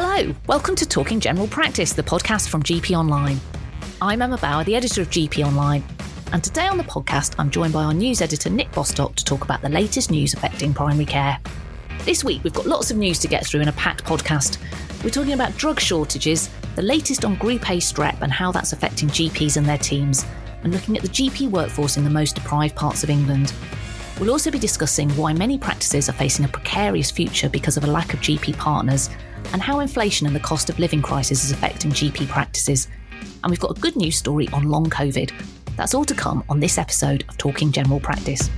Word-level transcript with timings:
Hello, 0.00 0.32
welcome 0.46 0.76
to 0.76 0.86
Talking 0.86 1.18
General 1.18 1.48
Practice, 1.48 1.92
the 1.92 2.04
podcast 2.04 2.50
from 2.50 2.62
GP 2.62 2.96
Online. 2.96 3.40
I'm 4.00 4.22
Emma 4.22 4.38
Bower, 4.38 4.62
the 4.62 4.76
editor 4.76 5.02
of 5.02 5.10
GP 5.10 5.44
Online, 5.44 5.82
and 6.32 6.44
today 6.44 6.68
on 6.68 6.78
the 6.78 6.84
podcast, 6.84 7.34
I'm 7.36 7.50
joined 7.50 7.72
by 7.72 7.82
our 7.82 7.92
news 7.92 8.22
editor 8.22 8.48
Nick 8.48 8.70
Bostock 8.70 9.16
to 9.16 9.24
talk 9.24 9.42
about 9.42 9.60
the 9.60 9.68
latest 9.68 10.12
news 10.12 10.34
affecting 10.34 10.72
primary 10.72 11.04
care. 11.04 11.40
This 12.04 12.22
week, 12.22 12.44
we've 12.44 12.54
got 12.54 12.66
lots 12.66 12.92
of 12.92 12.96
news 12.96 13.18
to 13.18 13.26
get 13.26 13.44
through 13.44 13.62
in 13.62 13.66
a 13.66 13.72
packed 13.72 14.04
podcast. 14.04 14.58
We're 15.02 15.10
talking 15.10 15.32
about 15.32 15.56
drug 15.56 15.80
shortages, 15.80 16.48
the 16.76 16.82
latest 16.82 17.24
on 17.24 17.34
Group 17.34 17.68
A 17.68 17.78
strep 17.78 18.22
and 18.22 18.30
how 18.30 18.52
that's 18.52 18.72
affecting 18.72 19.08
GPs 19.08 19.56
and 19.56 19.66
their 19.66 19.78
teams, 19.78 20.24
and 20.62 20.72
looking 20.72 20.96
at 20.96 21.02
the 21.02 21.08
GP 21.08 21.50
workforce 21.50 21.96
in 21.96 22.04
the 22.04 22.10
most 22.10 22.36
deprived 22.36 22.76
parts 22.76 23.02
of 23.02 23.10
England. 23.10 23.52
We'll 24.20 24.30
also 24.30 24.52
be 24.52 24.60
discussing 24.60 25.10
why 25.16 25.32
many 25.32 25.58
practices 25.58 26.08
are 26.08 26.12
facing 26.12 26.44
a 26.44 26.48
precarious 26.48 27.10
future 27.10 27.48
because 27.48 27.76
of 27.76 27.82
a 27.82 27.88
lack 27.88 28.14
of 28.14 28.20
GP 28.20 28.56
partners, 28.58 29.10
and 29.52 29.62
how 29.62 29.80
inflation 29.80 30.26
and 30.26 30.34
the 30.34 30.40
cost 30.40 30.70
of 30.70 30.78
living 30.78 31.02
crisis 31.02 31.44
is 31.44 31.50
affecting 31.50 31.90
GP 31.90 32.28
practices. 32.28 32.88
And 33.42 33.50
we've 33.50 33.60
got 33.60 33.76
a 33.76 33.80
good 33.80 33.96
news 33.96 34.16
story 34.16 34.48
on 34.52 34.64
long 34.64 34.86
COVID. 34.86 35.32
That's 35.76 35.94
all 35.94 36.04
to 36.04 36.14
come 36.14 36.44
on 36.48 36.60
this 36.60 36.78
episode 36.78 37.24
of 37.28 37.38
Talking 37.38 37.72
General 37.72 38.00
Practice. 38.00 38.50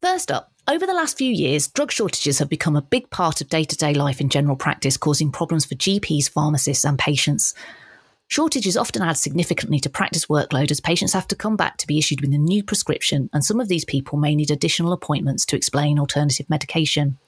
First 0.00 0.30
up, 0.30 0.52
over 0.68 0.86
the 0.86 0.94
last 0.94 1.18
few 1.18 1.32
years, 1.32 1.66
drug 1.66 1.90
shortages 1.90 2.38
have 2.38 2.48
become 2.48 2.76
a 2.76 2.82
big 2.82 3.10
part 3.10 3.40
of 3.40 3.48
day 3.48 3.64
to 3.64 3.76
day 3.76 3.94
life 3.94 4.20
in 4.20 4.28
general 4.28 4.56
practice, 4.56 4.96
causing 4.96 5.32
problems 5.32 5.64
for 5.64 5.74
GPs, 5.74 6.30
pharmacists, 6.30 6.84
and 6.84 6.98
patients. 6.98 7.54
Shortages 8.28 8.76
often 8.76 9.02
add 9.02 9.16
significantly 9.16 9.80
to 9.80 9.90
practice 9.90 10.26
workload 10.26 10.70
as 10.70 10.80
patients 10.80 11.12
have 11.12 11.26
to 11.28 11.36
come 11.36 11.56
back 11.56 11.76
to 11.78 11.86
be 11.86 11.98
issued 11.98 12.20
with 12.20 12.32
a 12.32 12.38
new 12.38 12.62
prescription, 12.62 13.28
and 13.32 13.44
some 13.44 13.60
of 13.60 13.68
these 13.68 13.84
people 13.84 14.18
may 14.18 14.34
need 14.34 14.50
additional 14.50 14.92
appointments 14.92 15.44
to 15.46 15.56
explain 15.56 15.98
alternative 15.98 16.48
medication. 16.48 17.18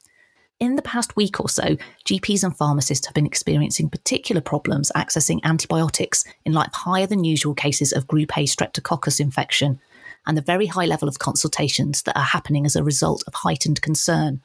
In 0.59 0.75
the 0.75 0.81
past 0.81 1.15
week 1.17 1.39
or 1.39 1.49
so, 1.49 1.75
GPs 2.05 2.43
and 2.43 2.55
pharmacists 2.55 3.05
have 3.07 3.13
been 3.13 3.25
experiencing 3.25 3.89
particular 3.89 4.41
problems 4.41 4.91
accessing 4.95 5.41
antibiotics 5.43 6.23
in 6.45 6.53
light 6.53 6.67
of 6.67 6.73
higher 6.73 7.05
than 7.05 7.25
usual 7.25 7.53
cases 7.53 7.91
of 7.91 8.07
Group 8.07 8.37
A 8.37 8.43
streptococcus 8.43 9.19
infection 9.19 9.79
and 10.25 10.37
the 10.37 10.41
very 10.41 10.67
high 10.67 10.85
level 10.85 11.09
of 11.09 11.19
consultations 11.19 12.03
that 12.03 12.17
are 12.17 12.23
happening 12.23 12.65
as 12.65 12.75
a 12.75 12.83
result 12.83 13.23
of 13.27 13.33
heightened 13.33 13.81
concern. 13.81 14.41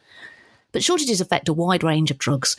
But 0.73 0.83
shortages 0.83 1.21
affect 1.21 1.49
a 1.49 1.53
wide 1.53 1.85
range 1.85 2.11
of 2.11 2.19
drugs, 2.19 2.57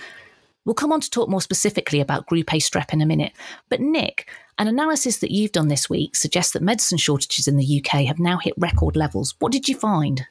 We'll 0.63 0.75
come 0.75 0.91
on 0.91 1.01
to 1.01 1.09
talk 1.09 1.27
more 1.27 1.41
specifically 1.41 2.01
about 2.01 2.27
Group 2.27 2.53
A 2.53 2.57
strep 2.57 2.93
in 2.93 3.01
a 3.01 3.05
minute. 3.05 3.33
But 3.69 3.81
Nick, 3.81 4.29
an 4.59 4.67
analysis 4.67 5.17
that 5.17 5.31
you've 5.31 5.51
done 5.51 5.69
this 5.69 5.89
week 5.89 6.15
suggests 6.15 6.53
that 6.53 6.61
medicine 6.61 6.99
shortages 6.99 7.47
in 7.47 7.57
the 7.57 7.83
UK 7.83 8.05
have 8.05 8.19
now 8.19 8.37
hit 8.37 8.53
record 8.57 8.95
levels. 8.95 9.33
What 9.39 9.51
did 9.51 9.67
you 9.67 9.75
find? 9.75 10.27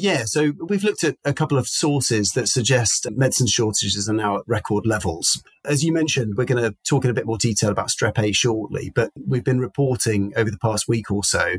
Yeah, 0.00 0.26
so 0.26 0.52
we've 0.68 0.84
looked 0.84 1.02
at 1.02 1.16
a 1.24 1.34
couple 1.34 1.58
of 1.58 1.66
sources 1.66 2.30
that 2.34 2.46
suggest 2.46 3.08
medicine 3.16 3.48
shortages 3.48 4.08
are 4.08 4.12
now 4.12 4.36
at 4.36 4.44
record 4.46 4.86
levels. 4.86 5.42
As 5.64 5.82
you 5.82 5.92
mentioned, 5.92 6.34
we're 6.36 6.44
going 6.44 6.62
to 6.62 6.76
talk 6.88 7.04
in 7.04 7.10
a 7.10 7.14
bit 7.14 7.26
more 7.26 7.36
detail 7.36 7.70
about 7.70 7.88
strep 7.88 8.16
A 8.16 8.30
shortly, 8.30 8.92
but 8.94 9.10
we've 9.26 9.42
been 9.42 9.58
reporting 9.58 10.32
over 10.36 10.52
the 10.52 10.58
past 10.58 10.86
week 10.86 11.10
or 11.10 11.24
so 11.24 11.56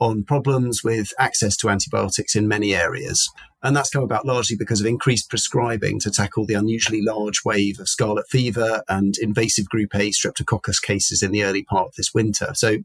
on 0.00 0.24
problems 0.24 0.82
with 0.82 1.12
access 1.18 1.58
to 1.58 1.68
antibiotics 1.68 2.34
in 2.34 2.48
many 2.48 2.74
areas. 2.74 3.30
And 3.62 3.76
that's 3.76 3.90
come 3.90 4.02
about 4.02 4.24
largely 4.24 4.56
because 4.56 4.80
of 4.80 4.86
increased 4.86 5.28
prescribing 5.28 6.00
to 6.00 6.10
tackle 6.10 6.46
the 6.46 6.54
unusually 6.54 7.02
large 7.02 7.42
wave 7.44 7.78
of 7.80 7.90
scarlet 7.90 8.24
fever 8.30 8.82
and 8.88 9.18
invasive 9.18 9.68
group 9.68 9.94
A 9.94 10.08
streptococcus 10.08 10.80
cases 10.80 11.22
in 11.22 11.32
the 11.32 11.44
early 11.44 11.64
part 11.64 11.88
of 11.88 11.94
this 11.96 12.14
winter. 12.14 12.52
So 12.54 12.78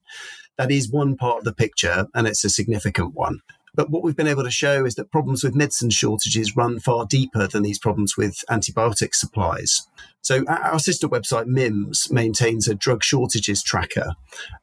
that 0.58 0.72
is 0.72 0.92
one 0.92 1.16
part 1.16 1.38
of 1.38 1.44
the 1.45 1.53
picture, 1.53 2.08
and 2.14 2.27
it's 2.27 2.44
a 2.44 2.50
significant 2.50 3.14
one. 3.14 3.39
But 3.75 3.89
what 3.89 4.03
we've 4.03 4.16
been 4.16 4.28
able 4.28 4.44
to 4.44 4.52
show 4.52 4.86
is 4.86 4.95
that 4.95 5.12
problems 5.12 5.44
with 5.44 5.56
medicine 5.56 5.89
shortages 5.89 6.56
run 6.56 6.80
far 6.80 7.06
deeper 7.06 7.48
than 7.48 7.64
these 7.64 7.80
problems 7.80 8.16
with 8.17 8.38
antibiotic 8.50 9.14
supplies. 9.14 9.88
So 10.22 10.44
our 10.48 10.80
sister 10.80 11.08
website 11.08 11.45
MIMS 11.45 12.11
maintains 12.11 12.67
a 12.67 12.76
drug 12.76 13.03
shortages 13.03 13.64
tracker, 13.64 14.14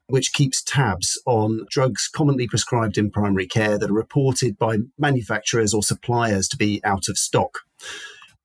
which 0.06 0.32
keeps 0.32 0.62
tabs 0.62 1.20
on 1.26 1.66
drugs 1.70 2.08
commonly 2.12 2.46
prescribed 2.46 2.98
in 2.98 3.10
primary 3.10 3.46
care 3.46 3.78
that 3.78 3.90
are 3.90 3.94
reported 3.94 4.58
by 4.58 4.78
manufacturers 4.98 5.72
or 5.72 5.82
suppliers 5.82 6.46
to 6.48 6.56
be 6.56 6.80
out 6.84 7.08
of 7.08 7.16
stock. 7.16 7.60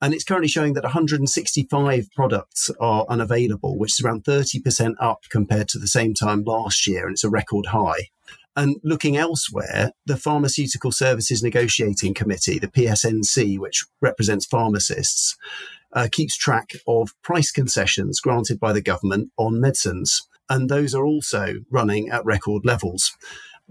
And 0.02 0.16
it's 0.16 0.24
currently 0.24 0.48
showing 0.48 0.74
that 0.74 0.84
165 0.84 2.08
products 2.16 2.72
are 2.80 3.06
unavailable, 3.08 3.78
which 3.78 4.00
is 4.00 4.04
around 4.04 4.24
30% 4.24 4.96
up 5.00 5.26
compared 5.30 5.68
to 5.70 5.80
the 5.80 5.88
same 5.88 6.16
time 6.16 6.44
last 6.44 6.88
year. 6.88 7.06
And 7.06 7.14
it's 7.14 7.24
a 7.24 7.30
record 7.30 7.68
high. 7.68 8.10
And 8.56 8.78
looking 8.84 9.16
elsewhere, 9.16 9.92
the 10.06 10.18
Pharmaceutical 10.18 10.92
Services 10.92 11.42
Negotiating 11.42 12.14
Committee, 12.14 12.60
the 12.60 12.68
PSNC, 12.68 13.58
which 13.58 13.86
represents 14.02 14.46
pharmacists, 14.46 15.38
uh, 15.94 16.08
keeps 16.12 16.36
track 16.36 16.72
of 16.88 17.12
price 17.22 17.52
concessions 17.52 18.20
granted 18.20 18.60
by 18.60 18.74
the 18.74 18.82
government 18.82 19.32
on 19.38 19.60
medicines. 19.60 20.28
And 20.50 20.70
those 20.70 20.94
are 20.94 21.06
also 21.06 21.56
running 21.70 22.10
at 22.10 22.26
record 22.26 22.66
levels. 22.66 23.16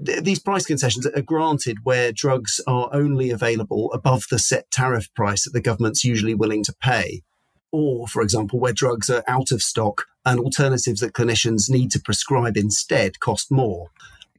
Th- 0.03 0.23
these 0.23 0.39
price 0.39 0.65
concessions 0.65 1.07
are 1.07 1.23
granted 1.23 1.79
where 1.83 2.13
drugs 2.13 2.61
are 2.67 2.89
only 2.93 3.31
available 3.31 3.93
above 3.93 4.25
the 4.31 4.39
set 4.39 4.71
tariff 4.71 5.13
price 5.15 5.45
that 5.45 5.53
the 5.53 5.61
government's 5.61 6.05
usually 6.05 6.35
willing 6.35 6.65
to 6.65 6.75
pay 6.81 7.23
or, 7.73 8.07
for 8.09 8.23
example, 8.23 8.59
where 8.59 8.73
drugs 8.73 9.09
are 9.09 9.23
out 9.29 9.53
of 9.53 9.63
stock 9.63 10.07
and 10.25 10.41
alternatives 10.41 11.01
that 11.01 11.13
clinicians 11.13 11.71
need 11.71 11.91
to 11.93 12.01
prescribe 12.01 12.57
instead 12.57 13.21
cost 13.21 13.51
more. 13.51 13.91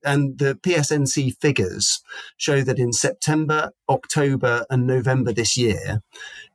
And 0.03 0.37
the 0.39 0.55
PSNC 0.55 1.37
figures 1.39 2.01
show 2.37 2.61
that 2.61 2.79
in 2.79 2.91
September, 2.93 3.71
October, 3.89 4.65
and 4.69 4.87
November 4.87 5.31
this 5.31 5.55
year, 5.57 6.01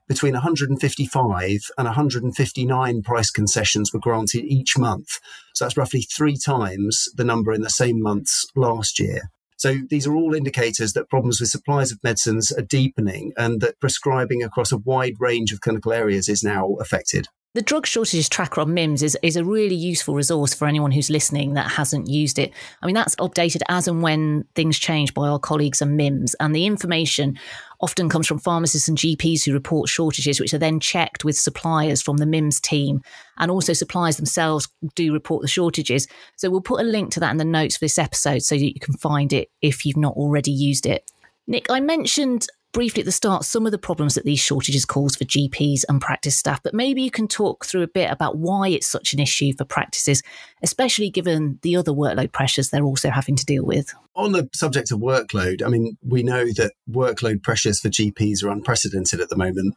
between 0.08 0.34
155 0.34 1.70
and 1.76 1.84
159 1.84 3.02
price 3.02 3.30
concessions 3.30 3.92
were 3.92 4.00
granted 4.00 4.44
each 4.44 4.78
month. 4.78 5.18
So 5.54 5.64
that's 5.64 5.76
roughly 5.76 6.02
three 6.02 6.36
times 6.36 7.08
the 7.14 7.24
number 7.24 7.52
in 7.52 7.62
the 7.62 7.70
same 7.70 8.00
months 8.00 8.46
last 8.54 8.98
year. 8.98 9.30
So 9.56 9.78
these 9.88 10.06
are 10.06 10.14
all 10.14 10.34
indicators 10.34 10.92
that 10.92 11.08
problems 11.08 11.40
with 11.40 11.48
supplies 11.48 11.90
of 11.90 12.02
medicines 12.04 12.52
are 12.52 12.62
deepening 12.62 13.32
and 13.36 13.60
that 13.62 13.80
prescribing 13.80 14.42
across 14.42 14.70
a 14.70 14.76
wide 14.76 15.14
range 15.18 15.50
of 15.50 15.60
clinical 15.60 15.92
areas 15.92 16.28
is 16.28 16.44
now 16.44 16.74
affected. 16.74 17.28
The 17.56 17.62
drug 17.62 17.87
shortages 17.87 18.28
tracker 18.28 18.61
on 18.61 18.75
MIMS 18.75 19.03
is, 19.03 19.17
is 19.22 19.34
a 19.34 19.43
really 19.43 19.75
useful 19.75 20.15
resource 20.15 20.53
for 20.53 20.69
anyone 20.69 20.91
who's 20.91 21.09
listening 21.09 21.55
that 21.55 21.71
hasn't 21.71 22.06
used 22.06 22.39
it. 22.39 22.53
I 22.83 22.87
mean, 22.87 22.94
that's 22.94 23.17
updated 23.17 23.62
as 23.71 23.89
and 23.89 24.03
when 24.03 24.44
things 24.55 24.78
change 24.78 25.15
by 25.15 25.27
our 25.27 25.39
colleagues 25.39 25.81
and 25.81 25.97
MIMS. 25.97 26.34
And 26.39 26.55
the 26.55 26.67
information 26.67 27.39
often 27.81 28.11
comes 28.11 28.27
from 28.27 28.41
pharmacists 28.41 28.89
and 28.89 28.99
GPs 28.99 29.47
who 29.47 29.55
report 29.55 29.89
shortages, 29.89 30.39
which 30.39 30.53
are 30.53 30.59
then 30.59 30.81
checked 30.81 31.25
with 31.25 31.39
suppliers 31.39 32.03
from 32.03 32.19
the 32.19 32.27
MIMS 32.27 32.61
team. 32.61 33.00
And 33.39 33.50
also, 33.50 33.73
suppliers 33.73 34.19
themselves 34.19 34.69
do 34.94 35.15
report 35.15 35.41
the 35.41 35.49
shortages. 35.49 36.06
So, 36.37 36.50
we'll 36.50 36.61
put 36.61 36.83
a 36.83 36.84
link 36.84 37.11
to 37.12 37.21
that 37.21 37.31
in 37.31 37.38
the 37.38 37.44
notes 37.47 37.78
for 37.78 37.87
this 37.87 37.99
episode 37.99 38.43
so 38.43 38.55
that 38.55 38.75
you 38.75 38.81
can 38.81 38.99
find 38.99 39.33
it 39.33 39.49
if 39.62 39.87
you've 39.87 39.97
not 39.97 40.12
already 40.12 40.53
used 40.53 40.84
it. 40.84 41.11
Nick, 41.47 41.71
I 41.71 41.81
mentioned 41.81 42.49
briefly 42.76 43.00
at 43.00 43.06
the 43.06 43.10
start 43.10 43.42
some 43.42 43.64
of 43.64 43.72
the 43.72 43.78
problems 43.78 44.16
that 44.16 44.26
these 44.26 44.38
shortages 44.38 44.84
cause 44.84 45.16
for 45.16 45.25
GPs 45.25 45.81
and 45.88 45.98
practice 45.98 46.37
staff, 46.37 46.62
but 46.62 46.75
maybe 46.75 47.00
you 47.00 47.10
can 47.10 47.26
talk 47.26 47.64
through 47.64 47.81
a 47.81 47.88
bit 47.88 48.10
about 48.10 48.37
why 48.37 48.69
it's 48.69 48.87
such 48.87 49.14
an 49.14 49.19
issue 49.19 49.50
for 49.56 49.64
practices, 49.64 50.22
especially 50.62 51.09
given 51.09 51.59
the 51.62 51.75
other 51.75 51.91
workload 51.91 52.32
pressures 52.32 52.69
they're 52.69 52.84
also 52.84 53.09
having 53.09 53.34
to 53.34 53.47
deal 53.47 53.64
with. 53.64 53.94
On 54.14 54.32
the 54.32 54.50
subject 54.53 54.92
of 54.92 54.98
workload, 54.98 55.64
I 55.64 55.69
mean, 55.69 55.97
we 56.06 56.22
know 56.22 56.44
that 56.53 56.72
workload 56.91 57.42
pressures 57.42 57.81
for 57.81 57.88
GPs 57.88 58.44
are 58.44 58.50
unprecedented 58.50 59.20
at 59.20 59.31
the 59.31 59.37
moment. 59.37 59.75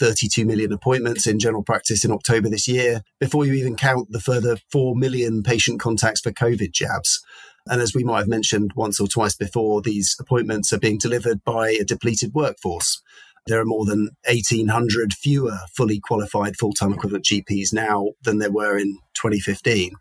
32 0.00 0.44
million 0.44 0.72
appointments 0.72 1.28
in 1.28 1.38
general 1.38 1.62
practice 1.62 2.04
in 2.04 2.10
October 2.10 2.48
this 2.48 2.66
year, 2.66 3.02
before 3.20 3.46
you 3.46 3.52
even 3.52 3.76
count 3.76 4.10
the 4.10 4.18
further 4.18 4.56
4 4.72 4.96
million 4.96 5.44
patient 5.44 5.78
contacts 5.78 6.20
for 6.20 6.32
COVID 6.32 6.72
jabs. 6.72 7.22
And 7.66 7.80
as 7.80 7.94
we 7.94 8.04
might 8.04 8.18
have 8.18 8.28
mentioned 8.28 8.72
once 8.74 9.00
or 9.00 9.06
twice 9.06 9.36
before, 9.36 9.82
these 9.82 10.16
appointments 10.18 10.72
are 10.72 10.78
being 10.78 10.98
delivered 10.98 11.44
by 11.44 11.70
a 11.70 11.84
depleted 11.84 12.32
workforce. 12.34 13.02
There 13.46 13.60
are 13.60 13.66
more 13.66 13.84
than 13.84 14.10
1,800 14.28 15.14
fewer 15.14 15.58
fully 15.74 16.00
qualified 16.00 16.56
full 16.56 16.72
time 16.72 16.92
equivalent 16.92 17.24
GPs 17.24 17.72
now 17.72 18.10
than 18.22 18.38
there 18.38 18.52
were 18.52 18.78
in 18.78 18.98
2015 19.14 19.94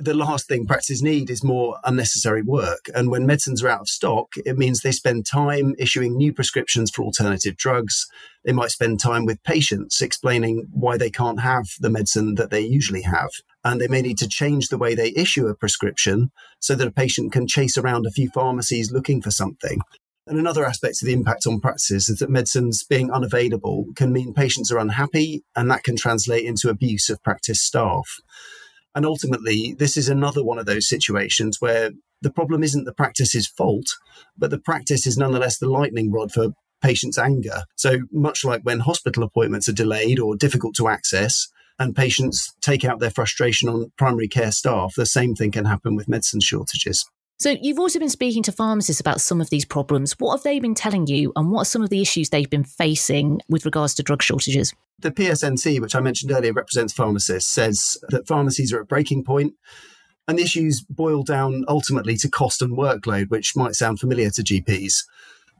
the 0.00 0.14
last 0.14 0.48
thing 0.48 0.66
practices 0.66 1.02
need 1.02 1.30
is 1.30 1.44
more 1.44 1.78
unnecessary 1.84 2.42
work. 2.42 2.86
And 2.94 3.10
when 3.10 3.26
medicines 3.26 3.62
are 3.62 3.68
out 3.68 3.82
of 3.82 3.88
stock, 3.88 4.28
it 4.44 4.56
means 4.56 4.80
they 4.80 4.92
spend 4.92 5.26
time 5.26 5.74
issuing 5.78 6.16
new 6.16 6.32
prescriptions 6.32 6.90
for 6.90 7.02
alternative 7.02 7.56
drugs. 7.56 8.06
They 8.44 8.52
might 8.52 8.70
spend 8.70 9.00
time 9.00 9.24
with 9.24 9.42
patients 9.42 10.00
explaining 10.00 10.68
why 10.72 10.96
they 10.96 11.10
can't 11.10 11.40
have 11.40 11.66
the 11.80 11.90
medicine 11.90 12.36
that 12.36 12.50
they 12.50 12.60
usually 12.60 13.02
have. 13.02 13.30
And 13.64 13.80
they 13.80 13.88
may 13.88 14.02
need 14.02 14.18
to 14.18 14.28
change 14.28 14.68
the 14.68 14.78
way 14.78 14.94
they 14.94 15.12
issue 15.14 15.46
a 15.46 15.54
prescription 15.54 16.32
so 16.60 16.74
that 16.74 16.86
a 16.86 16.92
patient 16.92 17.32
can 17.32 17.46
chase 17.46 17.78
around 17.78 18.06
a 18.06 18.10
few 18.10 18.28
pharmacies 18.30 18.90
looking 18.90 19.22
for 19.22 19.30
something. 19.30 19.80
And 20.26 20.38
another 20.38 20.64
aspect 20.64 21.02
of 21.02 21.06
the 21.06 21.12
impact 21.12 21.46
on 21.46 21.60
practices 21.60 22.08
is 22.08 22.18
that 22.18 22.30
medicines 22.30 22.84
being 22.84 23.10
unavailable 23.10 23.86
can 23.96 24.12
mean 24.12 24.34
patients 24.34 24.70
are 24.70 24.78
unhappy, 24.78 25.42
and 25.56 25.70
that 25.70 25.82
can 25.82 25.96
translate 25.96 26.44
into 26.44 26.68
abuse 26.68 27.08
of 27.10 27.22
practice 27.22 27.60
staff. 27.60 28.06
And 28.94 29.04
ultimately, 29.04 29.74
this 29.78 29.96
is 29.96 30.08
another 30.08 30.44
one 30.44 30.58
of 30.58 30.66
those 30.66 30.88
situations 30.88 31.60
where 31.60 31.90
the 32.20 32.30
problem 32.30 32.62
isn't 32.62 32.84
the 32.84 32.94
practice's 32.94 33.48
fault, 33.48 33.86
but 34.38 34.50
the 34.50 34.60
practice 34.60 35.06
is 35.06 35.18
nonetheless 35.18 35.58
the 35.58 35.68
lightning 35.68 36.12
rod 36.12 36.30
for 36.30 36.52
patients' 36.82 37.18
anger. 37.18 37.62
So, 37.76 38.00
much 38.12 38.44
like 38.44 38.62
when 38.62 38.80
hospital 38.80 39.24
appointments 39.24 39.68
are 39.68 39.72
delayed 39.72 40.20
or 40.20 40.36
difficult 40.36 40.74
to 40.76 40.88
access, 40.88 41.48
and 41.78 41.96
patients 41.96 42.54
take 42.60 42.84
out 42.84 43.00
their 43.00 43.10
frustration 43.10 43.68
on 43.68 43.92
primary 43.96 44.28
care 44.28 44.52
staff, 44.52 44.94
the 44.96 45.06
same 45.06 45.34
thing 45.34 45.50
can 45.50 45.64
happen 45.64 45.96
with 45.96 46.08
medicine 46.08 46.40
shortages. 46.40 47.04
So, 47.38 47.56
you've 47.60 47.80
also 47.80 47.98
been 47.98 48.08
speaking 48.08 48.44
to 48.44 48.52
pharmacists 48.52 49.00
about 49.00 49.20
some 49.20 49.40
of 49.40 49.50
these 49.50 49.64
problems. 49.64 50.12
What 50.18 50.36
have 50.36 50.44
they 50.44 50.60
been 50.60 50.76
telling 50.76 51.08
you, 51.08 51.32
and 51.34 51.50
what 51.50 51.62
are 51.62 51.64
some 51.64 51.82
of 51.82 51.90
the 51.90 52.00
issues 52.00 52.28
they've 52.28 52.48
been 52.48 52.62
facing 52.62 53.40
with 53.48 53.64
regards 53.64 53.94
to 53.94 54.02
drug 54.02 54.22
shortages? 54.22 54.72
The 55.00 55.10
PSNC, 55.10 55.80
which 55.80 55.96
I 55.96 56.00
mentioned 56.00 56.30
earlier, 56.30 56.52
represents 56.52 56.92
pharmacists, 56.92 57.52
says 57.52 57.98
that 58.10 58.28
pharmacies 58.28 58.72
are 58.72 58.80
at 58.80 58.86
breaking 58.86 59.24
point, 59.24 59.54
and 60.28 60.38
the 60.38 60.44
issues 60.44 60.82
boil 60.88 61.24
down 61.24 61.64
ultimately 61.66 62.16
to 62.18 62.30
cost 62.30 62.62
and 62.62 62.78
workload, 62.78 63.28
which 63.30 63.56
might 63.56 63.74
sound 63.74 63.98
familiar 63.98 64.30
to 64.30 64.42
GPs 64.42 65.02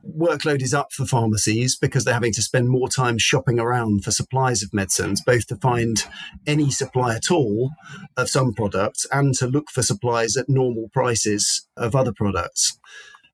workload 0.07 0.63
is 0.63 0.75
up 0.75 0.93
for 0.93 1.07
pharmacies 1.07 1.77
because 1.77 2.05
they're 2.05 2.15
having 2.15 2.33
to 2.33 2.43
spend 2.43 2.69
more 2.69 2.89
time 2.89 3.19
shopping 3.19 3.59
around 3.59 4.05
for 4.05 4.11
supplies 4.11 4.63
of 4.63 4.73
medicines, 4.73 5.23
both 5.25 5.47
to 5.47 5.57
find 5.57 6.05
any 6.47 6.71
supply 6.71 7.15
at 7.15 7.31
all 7.31 7.71
of 8.17 8.29
some 8.29 8.53
products 8.53 9.07
and 9.13 9.35
to 9.35 9.47
look 9.47 9.71
for 9.71 9.83
supplies 9.83 10.37
at 10.37 10.49
normal 10.49 10.89
prices 10.93 11.67
of 11.77 11.95
other 11.95 12.13
products. 12.13 12.79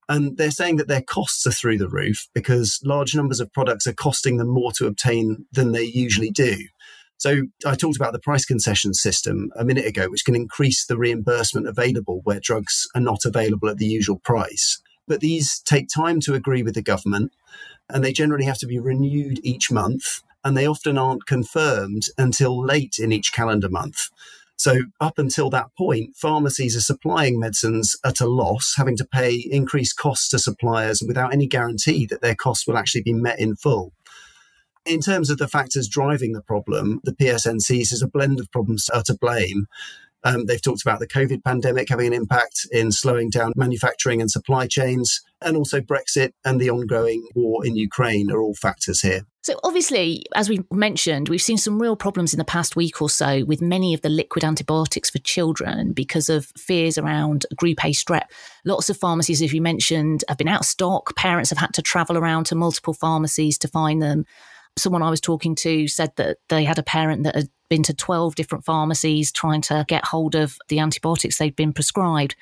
And 0.09 0.38
they're 0.38 0.50
saying 0.50 0.76
that 0.76 0.88
their 0.88 1.03
costs 1.03 1.47
are 1.47 1.53
through 1.53 1.79
the 1.79 1.88
roof 1.88 2.29
because 2.35 2.81
large 2.82 3.15
numbers 3.15 3.41
of 3.41 3.53
products 3.53 3.87
are 3.87 3.93
costing 3.93 4.38
them 4.38 4.49
more 4.49 4.73
to 4.73 4.87
obtain 4.87 5.44
than 5.53 5.73
they 5.73 5.82
usually 5.82 6.31
do. 6.31 6.56
So 7.19 7.43
I 7.67 7.75
talked 7.75 7.97
about 7.97 8.12
the 8.12 8.20
price 8.20 8.44
concession 8.44 8.94
system 8.94 9.50
a 9.56 9.65
minute 9.65 9.85
ago, 9.85 10.09
which 10.09 10.25
can 10.25 10.37
increase 10.37 10.87
the 10.87 10.97
reimbursement 10.97 11.67
available 11.67 12.20
where 12.23 12.41
drugs 12.41 12.87
are 12.94 13.00
not 13.00 13.25
available 13.25 13.69
at 13.69 13.76
the 13.76 13.87
usual 13.87 14.20
price. 14.20 14.81
But 15.08 15.20
these 15.20 15.60
take 15.60 15.88
time 15.88 16.20
to 16.20 16.34
agree 16.34 16.62
with 16.62 16.75
the 16.75 16.82
government 16.82 17.32
and 17.88 18.05
they 18.05 18.12
generally 18.12 18.44
have 18.44 18.58
to 18.58 18.66
be 18.66 18.78
renewed 18.78 19.40
each 19.43 19.70
month. 19.70 20.22
And 20.44 20.56
they 20.56 20.66
often 20.66 20.96
aren't 20.96 21.26
confirmed 21.26 22.05
until 22.16 22.64
late 22.64 22.99
in 22.99 23.10
each 23.10 23.32
calendar 23.32 23.69
month. 23.69 24.08
So, 24.56 24.82
up 25.00 25.19
until 25.19 25.50
that 25.50 25.69
point, 25.76 26.16
pharmacies 26.16 26.76
are 26.76 26.81
supplying 26.81 27.38
medicines 27.38 27.96
at 28.05 28.20
a 28.20 28.26
loss, 28.26 28.75
having 28.76 28.96
to 28.96 29.05
pay 29.05 29.34
increased 29.37 29.96
costs 29.96 30.28
to 30.31 30.38
suppliers 30.38 31.02
without 31.06 31.32
any 31.32 31.46
guarantee 31.46 32.06
that 32.06 32.22
their 32.22 32.34
costs 32.34 32.66
will 32.66 32.76
actually 32.76 33.02
be 33.02 33.12
met 33.12 33.38
in 33.38 33.55
full. 33.55 33.93
In 34.84 35.00
terms 35.00 35.31
of 35.31 35.38
the 35.38 35.46
factors 35.46 35.87
driving 35.87 36.32
the 36.32 36.43
problem, 36.43 37.00
the 37.05 37.12
PSNC 37.12 37.87
says 37.87 38.02
a 38.02 38.08
blend 38.08 38.40
of 38.40 38.50
problems 38.50 38.88
are 38.88 39.02
to 39.05 39.14
blame. 39.14 39.66
Um, 40.28 40.44
they've 40.44 40.60
talked 40.60 40.82
about 40.82 41.00
the 41.00 41.08
COVID 41.08 41.42
pandemic 41.42 41.88
having 41.88 42.08
an 42.08 42.12
impact 42.12 42.66
in 42.70 42.92
slowing 42.92 43.30
down 43.30 43.52
manufacturing 43.56 44.20
and 44.20 44.30
supply 44.30 44.66
chains, 44.66 45.22
and 45.40 45.56
also 45.56 45.80
Brexit 45.80 46.32
and 46.44 46.60
the 46.60 46.70
ongoing 46.70 47.26
war 47.34 47.64
in 47.64 47.76
Ukraine 47.76 48.30
are 48.30 48.40
all 48.40 48.54
factors 48.54 49.00
here. 49.00 49.22
So, 49.42 49.58
obviously, 49.64 50.26
as 50.34 50.50
we 50.50 50.60
mentioned, 50.70 51.30
we've 51.30 51.40
seen 51.40 51.56
some 51.56 51.80
real 51.80 51.96
problems 51.96 52.34
in 52.34 52.38
the 52.38 52.44
past 52.44 52.76
week 52.76 53.00
or 53.00 53.08
so 53.08 53.44
with 53.44 53.62
many 53.62 53.94
of 53.94 54.02
the 54.02 54.10
liquid 54.10 54.44
antibiotics 54.44 55.08
for 55.08 55.19
children 55.19 55.92
because 55.94 56.28
of 56.28 56.46
fears 56.58 56.98
around 56.98 57.46
group 57.56 57.82
A 57.82 57.92
strep. 57.92 58.24
Lots 58.66 58.90
of 58.90 58.98
pharmacies, 58.98 59.40
as 59.40 59.54
you 59.54 59.62
mentioned, 59.62 60.24
have 60.28 60.36
been 60.36 60.48
out 60.48 60.60
of 60.60 60.66
stock. 60.66 61.16
Parents 61.16 61.48
have 61.48 61.58
had 61.58 61.72
to 61.74 61.82
travel 61.82 62.19
around 62.19 62.44
to 62.44 62.54
multiple 62.54 62.92
pharmacies 62.92 63.56
to 63.58 63.69
find 63.69 64.02
them 64.02 64.26
someone 64.76 65.02
I 65.02 65.10
was 65.10 65.20
talking 65.20 65.54
to 65.56 65.88
said 65.88 66.12
that 66.16 66.38
they 66.48 66.64
had 66.64 66.78
a 66.78 66.82
parent 66.82 67.24
that 67.24 67.34
had 67.34 67.48
been 67.69 67.82
to 67.85 67.94
12 67.94 68.35
different 68.35 68.65
pharmacies 68.65 69.32
trying 69.32 69.61
to 69.62 69.85
get 69.88 70.05
hold 70.06 70.35
of 70.35 70.59
the 70.69 70.79
antibiotics 70.79 71.38
they'd 71.38 71.56
been 71.56 71.73
prescribed. 71.73 72.35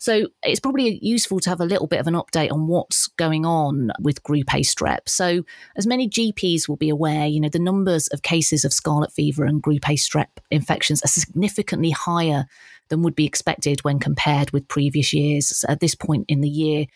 So 0.00 0.28
it's 0.42 0.60
probably 0.60 0.98
useful 1.02 1.40
to 1.40 1.50
have 1.50 1.60
a 1.60 1.66
little 1.66 1.86
bit 1.86 2.00
of 2.00 2.06
an 2.06 2.14
update 2.14 2.50
on 2.50 2.68
what's 2.68 3.06
going 3.06 3.44
on 3.44 3.92
with 4.00 4.22
group 4.22 4.54
A 4.54 4.60
strep. 4.60 5.00
So 5.08 5.44
as 5.76 5.86
many 5.86 6.08
GPs 6.08 6.66
will 6.66 6.76
be 6.76 6.88
aware, 6.88 7.26
you 7.26 7.38
know, 7.38 7.50
the 7.50 7.58
numbers 7.58 8.08
of 8.08 8.22
cases 8.22 8.64
of 8.64 8.72
scarlet 8.72 9.12
fever 9.12 9.44
and 9.44 9.60
group 9.60 9.86
A 9.90 9.96
strep 9.96 10.38
infections 10.50 11.04
are 11.04 11.08
significantly 11.08 11.90
higher 11.90 12.46
than 12.88 13.02
would 13.02 13.14
be 13.14 13.26
expected 13.26 13.84
when 13.84 13.98
compared 13.98 14.52
with 14.52 14.68
previous 14.68 15.12
years 15.12 15.66
at 15.68 15.80
this 15.80 15.94
point 15.94 16.24
in 16.28 16.40
the 16.40 16.48
year. 16.48 16.86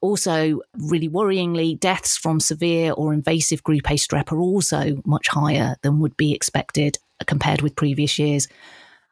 Also, 0.00 0.60
really 0.78 1.10
worryingly, 1.10 1.78
deaths 1.78 2.16
from 2.16 2.40
severe 2.40 2.92
or 2.92 3.12
invasive 3.12 3.62
group 3.64 3.90
A 3.90 3.94
strep 3.94 4.32
are 4.32 4.40
also 4.40 5.02
much 5.04 5.28
higher 5.28 5.76
than 5.82 6.00
would 6.00 6.16
be 6.16 6.32
expected 6.32 6.98
compared 7.24 7.62
with 7.62 7.76
previous 7.76 8.18
years. 8.18 8.48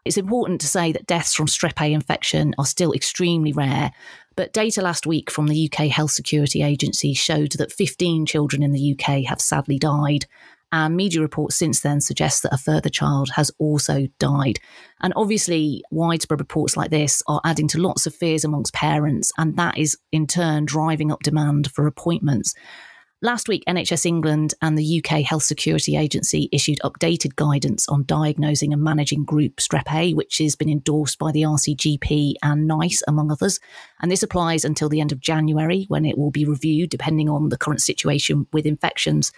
It's 0.05 0.19
important 0.19 0.61
to 0.61 0.67
say 0.67 0.93
that 0.93 1.07
deaths 1.07 1.35
from 1.35 1.47
strep 1.47 1.81
A 1.81 1.93
infection 1.93 2.55
are 2.59 2.67
still 2.67 2.93
extremely 2.93 3.53
rare, 3.53 3.93
but 4.37 4.53
data 4.53 4.83
last 4.83 5.07
week 5.07 5.31
from 5.31 5.47
the 5.47 5.71
UK 5.71 5.87
Health 5.89 6.11
Security 6.11 6.63
Agency 6.63 7.15
showed 7.15 7.53
that 7.53 7.73
15 7.73 8.27
children 8.27 8.63
in 8.63 8.73
the 8.73 8.93
UK 8.99 9.25
have 9.25 9.41
sadly 9.41 9.79
died, 9.79 10.27
and 10.73 10.97
media 10.97 11.21
reports 11.21 11.57
since 11.57 11.81
then 11.81 12.01
suggest 12.01 12.43
that 12.43 12.53
a 12.53 12.59
further 12.59 12.89
child 12.89 13.31
has 13.37 13.51
also 13.59 14.09
died. 14.19 14.59
And 15.01 15.13
obviously, 15.15 15.85
widespread 15.91 16.41
reports 16.41 16.77
like 16.77 16.91
this 16.91 17.23
are 17.29 17.41
adding 17.45 17.69
to 17.69 17.81
lots 17.81 18.07
of 18.07 18.15
fears 18.15 18.45
amongst 18.45 18.75
parents, 18.75 19.33
and 19.39 19.57
that 19.57 19.79
is 19.79 19.97
in 20.11 20.27
turn 20.27 20.65
driving 20.65 21.13
up 21.13 21.23
demand 21.23 21.71
for 21.71 21.87
appointments. 21.87 22.55
Last 23.25 23.49
week, 23.49 23.65
NHS 23.67 24.05
England 24.05 24.53
and 24.61 24.77
the 24.77 25.03
UK 25.03 25.23
Health 25.23 25.45
Security 25.45 25.97
Agency 25.97 26.51
issued 26.53 26.79
updated 26.85 27.37
guidance 27.37 27.89
on 27.89 28.05
diagnosing 28.05 28.71
and 28.71 28.83
managing 28.83 29.25
group 29.25 29.57
strep 29.57 29.91
A, 29.95 30.13
which 30.13 30.37
has 30.37 30.55
been 30.55 30.69
endorsed 30.69 31.19
by 31.19 31.33
the 31.33 31.41
RCGP 31.41 32.35
and 32.43 32.67
NICE, 32.67 33.03
among 33.09 33.33
others. 33.33 33.61
And 34.03 34.13
this 34.13 34.23
applies 34.23 34.63
until 34.63 34.91
the 34.91 35.01
end 35.01 35.11
of 35.11 35.21
January, 35.21 35.87
when 35.89 36.05
it 36.05 36.19
will 36.19 36.33
be 36.33 36.45
reviewed 36.45 36.91
depending 36.91 37.31
on 37.31 37.49
the 37.49 37.57
current 37.57 37.81
situation 37.81 38.47
with 38.53 38.67
infections 38.67 39.33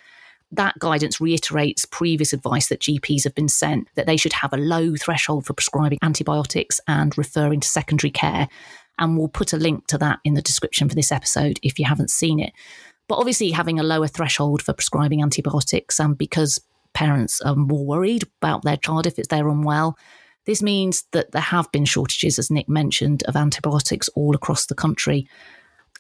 that 0.52 0.78
guidance 0.78 1.20
reiterates 1.20 1.84
previous 1.84 2.32
advice 2.32 2.68
that 2.68 2.80
GPs 2.80 3.24
have 3.24 3.34
been 3.34 3.48
sent 3.48 3.88
that 3.96 4.06
they 4.06 4.16
should 4.16 4.32
have 4.32 4.52
a 4.52 4.58
low 4.58 4.94
threshold 4.94 5.44
for 5.44 5.54
prescribing 5.54 5.98
antibiotics 6.02 6.80
and 6.86 7.18
referring 7.18 7.60
to 7.60 7.68
secondary 7.68 8.12
care. 8.12 8.48
And 8.98 9.18
we'll 9.18 9.28
put 9.28 9.52
a 9.52 9.58
link 9.58 9.86
to 9.88 9.98
that 9.98 10.20
in 10.24 10.34
the 10.34 10.42
description 10.42 10.88
for 10.88 10.94
this 10.94 11.12
episode 11.12 11.58
if 11.62 11.78
you 11.78 11.84
haven't 11.84 12.10
seen 12.10 12.40
it. 12.40 12.52
But 13.08 13.16
obviously, 13.16 13.50
having 13.50 13.78
a 13.78 13.84
lower 13.84 14.08
threshold 14.08 14.62
for 14.62 14.72
prescribing 14.72 15.22
antibiotics, 15.22 16.00
and 16.00 16.16
because 16.16 16.60
parents 16.92 17.40
are 17.40 17.54
more 17.54 17.84
worried 17.84 18.24
about 18.40 18.62
their 18.62 18.76
child 18.76 19.06
if 19.06 19.18
it's 19.18 19.28
they're 19.28 19.48
unwell, 19.48 19.98
this 20.46 20.62
means 20.62 21.04
that 21.12 21.32
there 21.32 21.42
have 21.42 21.70
been 21.72 21.84
shortages, 21.84 22.38
as 22.38 22.50
Nick 22.50 22.68
mentioned, 22.68 23.22
of 23.24 23.36
antibiotics 23.36 24.08
all 24.10 24.34
across 24.34 24.66
the 24.66 24.74
country. 24.74 25.28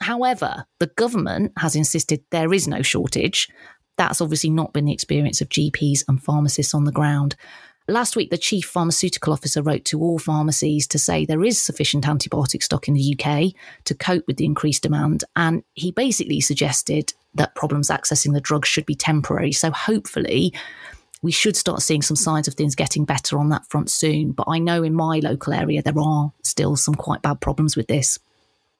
However, 0.00 0.66
the 0.78 0.88
government 0.88 1.52
has 1.58 1.74
insisted 1.74 2.22
there 2.30 2.52
is 2.52 2.68
no 2.68 2.82
shortage 2.82 3.48
that's 3.96 4.20
obviously 4.20 4.50
not 4.50 4.72
been 4.72 4.84
the 4.84 4.92
experience 4.92 5.40
of 5.40 5.48
GPs 5.48 6.04
and 6.08 6.22
pharmacists 6.22 6.74
on 6.74 6.84
the 6.84 6.92
ground. 6.92 7.34
Last 7.88 8.16
week, 8.16 8.30
the 8.30 8.38
chief 8.38 8.64
pharmaceutical 8.66 9.32
officer 9.32 9.62
wrote 9.62 9.84
to 9.86 10.00
all 10.00 10.18
pharmacies 10.18 10.88
to 10.88 10.98
say 10.98 11.24
there 11.24 11.44
is 11.44 11.60
sufficient 11.60 12.04
antibiotic 12.04 12.64
stock 12.64 12.88
in 12.88 12.94
the 12.94 13.16
UK 13.16 13.52
to 13.84 13.94
cope 13.94 14.26
with 14.26 14.38
the 14.38 14.44
increased 14.44 14.82
demand. 14.82 15.22
And 15.36 15.62
he 15.74 15.92
basically 15.92 16.40
suggested 16.40 17.14
that 17.36 17.54
problems 17.54 17.88
accessing 17.88 18.32
the 18.32 18.40
drugs 18.40 18.68
should 18.68 18.86
be 18.86 18.96
temporary. 18.96 19.52
So 19.52 19.70
hopefully, 19.70 20.52
we 21.22 21.30
should 21.30 21.56
start 21.56 21.80
seeing 21.80 22.02
some 22.02 22.16
signs 22.16 22.48
of 22.48 22.54
things 22.54 22.74
getting 22.74 23.04
better 23.04 23.38
on 23.38 23.50
that 23.50 23.66
front 23.66 23.88
soon. 23.88 24.32
But 24.32 24.48
I 24.48 24.58
know 24.58 24.82
in 24.82 24.92
my 24.92 25.20
local 25.20 25.52
area, 25.52 25.80
there 25.80 25.98
are 25.98 26.32
still 26.42 26.74
some 26.74 26.94
quite 26.96 27.22
bad 27.22 27.40
problems 27.40 27.76
with 27.76 27.86
this. 27.86 28.18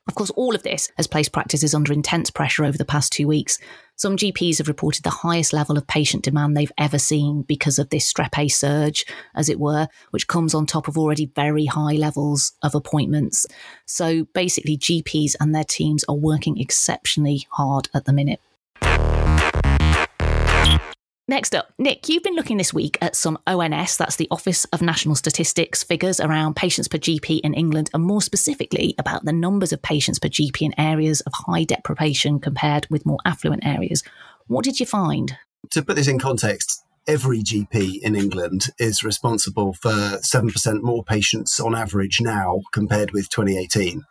Of 0.09 0.15
course, 0.15 0.31
all 0.31 0.55
of 0.55 0.63
this 0.63 0.93
has 0.97 1.09
placed 1.09 1.33
practices 1.33 1.75
under 1.75 1.93
intense 1.93 2.31
pressure 2.31 2.65
over 2.65 2.79
the 2.79 2.85
past 2.85 3.13
two 3.13 3.27
weeks. 3.27 3.59
Some 3.97 4.17
GPs 4.17 4.59
have 4.59 4.69
reported 4.69 5.03
the 5.03 5.11
highest 5.11 5.53
level 5.53 5.77
of 5.77 5.87
patient 5.89 6.23
demand 6.23 6.57
they've 6.57 6.71
ever 6.79 6.99
seen 6.99 7.43
because 7.43 7.79
of 7.81 7.91
this 7.91 8.11
strep 8.13 8.39
A 8.39 8.47
surge, 8.47 9.05
as 9.35 9.49
it 9.49 9.59
were, 9.59 9.89
which 10.11 10.29
comes 10.29 10.55
on 10.55 10.65
top 10.65 10.87
of 10.87 10.97
already 10.97 11.27
very 11.35 11.67
high 11.67 11.95
levels 11.95 12.53
of 12.63 12.75
appointments. 12.75 13.47
So 13.85 14.25
basically, 14.27 14.79
GPs 14.79 15.35
and 15.41 15.53
their 15.53 15.65
teams 15.65 16.05
are 16.09 16.15
working 16.15 16.59
exceptionally 16.61 17.47
hard 17.51 17.89
at 17.93 18.05
the 18.05 18.13
minute. 18.13 18.41
Next 21.29 21.57
up, 21.57 21.73
Nick, 21.77 22.09
you've 22.09 22.23
been 22.23 22.37
looking 22.37 22.57
this 22.57 22.73
week 22.73 22.97
at 23.01 23.17
some 23.17 23.37
ONS, 23.49 23.97
that's 23.97 24.15
the 24.15 24.29
Office 24.31 24.65
of 24.67 24.81
National 24.81 25.17
Statistics, 25.17 25.83
figures 25.83 26.21
around 26.21 26.55
patients 26.55 26.87
per 26.87 26.99
GP 26.99 27.41
in 27.41 27.53
England, 27.53 27.91
and 27.93 28.05
more 28.05 28.23
specifically 28.23 28.95
about 28.97 29.25
the 29.25 29.33
numbers 29.33 29.73
of 29.73 29.83
patients 29.83 30.21
per 30.21 30.29
GP 30.29 30.63
in 30.63 30.81
areas 30.81 31.23
of 31.23 31.33
high 31.35 31.65
deprivation 31.65 32.39
compared 32.39 32.87
with 32.91 33.05
more 33.05 33.19
affluent 33.25 33.67
areas. 33.67 34.05
What 34.47 34.65
did 34.65 34.79
you 34.79 34.87
find? 34.87 35.37
To 35.73 35.83
put 35.83 35.97
this 35.97 36.07
in 36.07 36.21
context, 36.21 36.85
every 37.09 37.41
GP 37.41 38.03
in 38.03 38.15
England 38.15 38.69
is 38.79 39.03
responsible 39.03 39.73
for 39.73 39.91
7% 39.91 40.83
more 40.83 41.03
patients 41.03 41.59
on 41.59 41.75
average 41.75 42.21
now 42.21 42.61
compared 42.73 43.11
with 43.11 43.29
2018. 43.31 44.05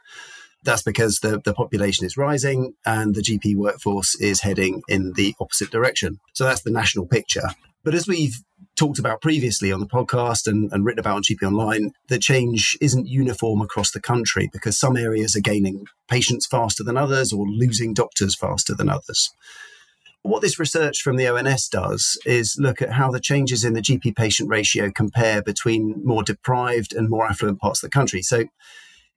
That's 0.66 0.82
because 0.82 1.20
the, 1.20 1.40
the 1.46 1.54
population 1.54 2.06
is 2.06 2.18
rising 2.18 2.74
and 2.86 3.14
the 3.14 3.22
GP 3.22 3.56
workforce 3.56 4.16
is 4.20 4.42
heading 4.42 4.82
in 4.88 5.14
the 5.14 5.36
opposite 5.40 5.70
direction. 5.70 6.20
So 6.34 6.44
that's 6.44 6.64
the 6.64 6.72
national 6.72 7.06
picture. 7.06 7.50
But 7.84 7.94
as 7.94 8.08
we've 8.08 8.42
talked 8.76 8.98
about 8.98 9.22
previously 9.22 9.72
on 9.72 9.80
the 9.80 9.86
podcast 9.86 10.48
and, 10.48 10.72
and 10.74 10.84
written 10.84 11.00
about 11.00 11.18
on 11.18 11.24
GP 11.24 11.44
Online, 11.44 11.92
the 12.08 12.18
change 12.18 12.76
isn't 12.82 13.08
uniform 13.08 13.62
across 13.62 13.92
the 13.92 14.02
country 14.02 14.50
because 14.52 14.78
some 14.78 14.98
areas 14.98 15.36
are 15.36 15.42
gaining 15.42 15.86
patients 16.10 16.48
faster 16.48 16.84
than 16.84 16.98
others 16.98 17.32
or 17.32 17.46
losing 17.46 17.94
doctors 17.94 18.36
faster 18.36 18.74
than 18.74 18.90
others. 18.90 19.30
What 20.24 20.42
this 20.42 20.58
research 20.58 21.04
from 21.04 21.18
the 21.18 21.28
ONS 21.28 21.70
does 21.70 22.18
is 22.26 22.58
look 22.58 22.82
at 22.82 22.94
how 22.94 23.12
the 23.12 23.20
changes 23.20 23.64
in 23.64 23.74
the 23.74 23.82
GP 23.82 24.16
patient 24.16 24.50
ratio 24.50 24.90
compare 24.90 25.44
between 25.44 26.02
more 26.04 26.24
deprived 26.24 26.94
and 26.94 27.08
more 27.08 27.28
affluent 27.28 27.60
parts 27.60 27.84
of 27.84 27.92
the 27.92 27.96
country. 27.96 28.24
So 28.24 28.46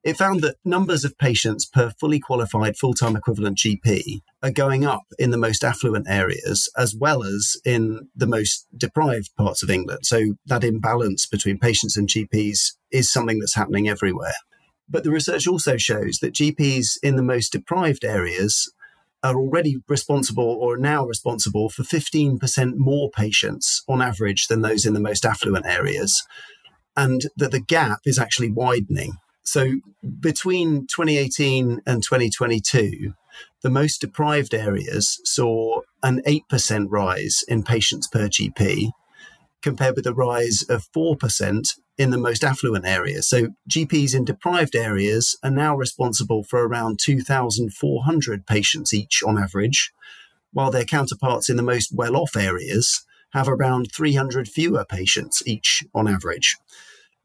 it 0.05 0.17
found 0.17 0.41
that 0.43 0.57
numbers 0.65 1.05
of 1.05 1.19
patients 1.19 1.67
per 1.67 1.91
fully 1.99 2.21
qualified 2.21 2.77
full 2.77 2.95
time 2.95 3.17
equivalent 3.17 3.59
GP 3.59 4.21
are 4.43 4.51
going 4.51 4.85
up 4.85 5.03
in 5.19 5.31
the 5.31 5.39
most 5.39 5.65
affluent 5.65 6.07
areas 6.09 6.71
as 6.77 6.95
well 6.95 7.25
as 7.25 7.57
in 7.65 8.09
the 8.15 8.27
most 8.27 8.67
deprived 8.77 9.35
parts 9.37 9.63
of 9.63 9.71
England. 9.71 10.01
So 10.05 10.35
that 10.47 10.65
imbalance 10.65 11.27
between 11.27 11.59
patients 11.59 11.97
and 11.97 12.09
GPs 12.09 12.75
is 12.91 13.11
something 13.11 13.39
that's 13.39 13.57
happening 13.57 13.89
everywhere. 13.89 14.35
But 14.89 15.05
the 15.05 15.11
research 15.11 15.47
also 15.47 15.77
shows 15.77 16.19
that 16.21 16.35
GPs 16.35 16.99
in 17.03 17.17
the 17.17 17.23
most 17.23 17.53
deprived 17.53 18.05
areas 18.05 18.73
are 19.23 19.37
already 19.37 19.83
responsible 19.89 20.59
or 20.61 20.77
now 20.77 21.05
responsible 21.05 21.69
for 21.69 21.83
15% 21.83 22.75
more 22.77 23.11
patients 23.11 23.83
on 23.89 24.01
average 24.01 24.47
than 24.47 24.63
those 24.63 24.87
in 24.87 24.95
the 24.95 25.01
most 25.01 25.27
affluent 25.27 25.67
areas. 25.67 26.25
And 26.97 27.23
that 27.37 27.51
the 27.51 27.61
gap 27.61 28.01
is 28.05 28.19
actually 28.19 28.51
widening. 28.51 29.15
So 29.49 29.81
between 30.21 30.87
2018 30.87 31.81
and 31.87 32.03
2022, 32.03 33.15
the 33.63 33.71
most 33.71 34.01
deprived 34.01 34.55
areas 34.55 35.21
saw 35.25 35.81
an 36.03 36.21
8% 36.27 36.87
rise 36.91 37.43
in 37.49 37.63
patients 37.63 38.07
per 38.07 38.29
GP, 38.29 38.91
compared 39.63 39.97
with 39.97 40.07
a 40.07 40.15
rise 40.15 40.63
of 40.69 40.91
4% 40.93 41.79
in 41.97 42.11
the 42.11 42.19
most 42.19 42.45
affluent 42.45 42.87
areas. 42.87 43.29
So 43.29 43.49
GPs 43.69 44.15
in 44.15 44.25
deprived 44.25 44.77
areas 44.77 45.37
are 45.43 45.51
now 45.51 45.75
responsible 45.75 46.45
for 46.45 46.67
around 46.67 47.01
2,400 47.01 48.47
patients 48.47 48.95
each 48.95 49.23
on 49.27 49.39
average, 49.39 49.93
while 50.53 50.71
their 50.71 50.85
counterparts 50.85 51.49
in 51.49 51.57
the 51.57 51.63
most 51.63 51.91
well 51.93 52.17
off 52.17 52.37
areas 52.37 53.05
have 53.33 53.49
around 53.49 53.91
300 53.95 54.49
fewer 54.49 54.85
patients 54.85 55.43
each 55.47 55.85
on 55.95 56.07
average. 56.07 56.57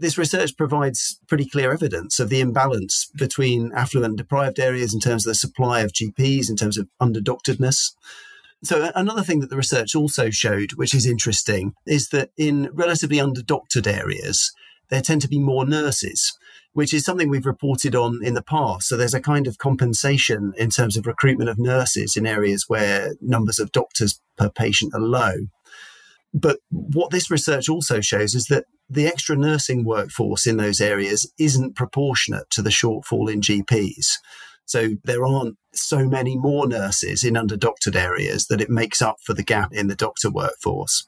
This 0.04 0.18
research 0.18 0.58
provides 0.58 1.18
pretty 1.30 1.46
clear 1.46 1.72
evidence 1.72 2.20
of 2.20 2.28
the 2.28 2.42
imbalance 2.42 3.10
between 3.16 3.72
affluent 3.74 4.12
and 4.12 4.18
deprived 4.18 4.60
areas 4.60 4.94
in 4.94 5.00
terms 5.00 5.26
of 5.26 5.32
the 5.32 5.36
supply 5.36 5.80
of 5.80 5.94
GPs, 5.94 6.50
in 6.50 6.58
terms 6.58 6.78
of 6.78 6.90
underdoctoredness. 7.02 7.94
So, 8.66 8.92
another 8.96 9.22
thing 9.24 9.40
that 9.40 9.50
the 9.50 9.56
research 9.56 9.96
also 9.96 10.30
showed, 10.30 10.74
which 10.74 10.94
is 10.94 11.06
interesting, 11.06 11.72
is 11.88 12.10
that 12.10 12.32
in 12.36 12.70
relatively 12.74 13.16
underdoctored 13.16 13.88
areas, 13.88 14.52
there 14.90 15.02
tend 15.02 15.22
to 15.22 15.30
be 15.30 15.40
more 15.40 15.66
nurses, 15.66 16.38
which 16.74 16.94
is 16.94 17.06
something 17.06 17.30
we've 17.30 17.46
reported 17.46 17.96
on 17.96 18.20
in 18.22 18.34
the 18.34 18.44
past. 18.44 18.90
So, 18.90 18.98
there's 18.98 19.14
a 19.14 19.22
kind 19.22 19.48
of 19.48 19.58
compensation 19.58 20.52
in 20.58 20.70
terms 20.70 20.98
of 20.98 21.08
recruitment 21.08 21.50
of 21.50 21.58
nurses 21.58 22.18
in 22.18 22.28
areas 22.28 22.66
where 22.68 23.14
numbers 23.22 23.58
of 23.58 23.72
doctors 23.72 24.20
per 24.36 24.50
patient 24.50 24.94
are 24.94 25.00
low. 25.00 25.48
But 26.34 26.60
what 26.70 27.12
this 27.12 27.32
research 27.32 27.70
also 27.70 28.02
shows 28.02 28.34
is 28.36 28.48
that 28.48 28.66
the 28.94 29.08
extra 29.08 29.36
nursing 29.36 29.84
workforce 29.84 30.46
in 30.46 30.58
those 30.58 30.80
areas 30.80 31.32
isn't 31.38 31.76
proportionate 31.76 32.50
to 32.52 32.62
the 32.62 32.70
shortfall 32.70 33.32
in 33.32 33.42
GPs. 33.42 34.18
So 34.66 34.92
there 35.04 35.26
aren't 35.26 35.58
so 35.74 36.08
many 36.08 36.38
more 36.38 36.68
nurses 36.68 37.24
in 37.24 37.34
underdoctored 37.34 37.96
areas 37.96 38.48
that 38.48 38.62
it 38.62 38.70
makes 38.70 39.02
up 39.02 39.18
for 39.24 39.34
the 39.34 39.44
gap 39.44 39.74
in 39.74 39.88
the 39.88 39.96
doctor 39.96 40.30
workforce. 40.30 41.08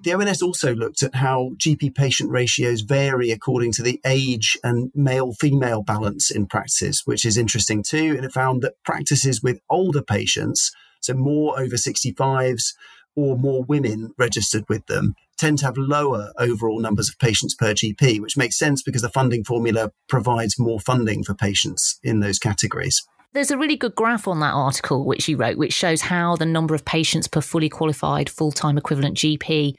The 0.00 0.12
ONS 0.12 0.42
also 0.42 0.74
looked 0.74 1.02
at 1.02 1.14
how 1.14 1.52
GP 1.56 1.94
patient 1.94 2.30
ratios 2.30 2.80
vary 2.80 3.30
according 3.30 3.72
to 3.72 3.82
the 3.82 4.00
age 4.04 4.58
and 4.64 4.90
male 4.94 5.32
female 5.32 5.82
balance 5.82 6.30
in 6.30 6.46
practices, 6.46 7.02
which 7.04 7.24
is 7.24 7.38
interesting 7.38 7.82
too. 7.82 8.14
And 8.16 8.24
it 8.24 8.32
found 8.32 8.62
that 8.62 8.74
practices 8.84 9.42
with 9.42 9.60
older 9.70 10.02
patients, 10.02 10.72
so 11.00 11.14
more 11.14 11.58
over 11.58 11.76
65s, 11.76 12.74
or 13.16 13.36
more 13.36 13.64
women 13.64 14.12
registered 14.18 14.68
with 14.68 14.86
them 14.86 15.14
tend 15.36 15.58
to 15.58 15.66
have 15.66 15.76
lower 15.76 16.32
overall 16.38 16.80
numbers 16.80 17.08
of 17.08 17.18
patients 17.18 17.54
per 17.54 17.74
GP, 17.74 18.20
which 18.20 18.36
makes 18.36 18.58
sense 18.58 18.82
because 18.82 19.02
the 19.02 19.08
funding 19.08 19.44
formula 19.44 19.90
provides 20.08 20.58
more 20.58 20.80
funding 20.80 21.24
for 21.24 21.34
patients 21.34 21.98
in 22.02 22.20
those 22.20 22.38
categories. 22.38 23.04
There's 23.32 23.50
a 23.50 23.58
really 23.58 23.76
good 23.76 23.96
graph 23.96 24.28
on 24.28 24.38
that 24.40 24.54
article 24.54 25.04
which 25.04 25.28
you 25.28 25.36
wrote, 25.36 25.58
which 25.58 25.72
shows 25.72 26.02
how 26.02 26.36
the 26.36 26.46
number 26.46 26.72
of 26.72 26.84
patients 26.84 27.26
per 27.26 27.40
fully 27.40 27.68
qualified 27.68 28.30
full 28.30 28.52
time 28.52 28.78
equivalent 28.78 29.16
GP 29.16 29.74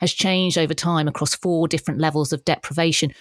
has 0.00 0.12
changed 0.12 0.58
over 0.58 0.74
time 0.74 1.08
across 1.08 1.34
four 1.34 1.68
different 1.68 2.00
levels 2.00 2.34
of 2.34 2.44
deprivation, 2.44 3.12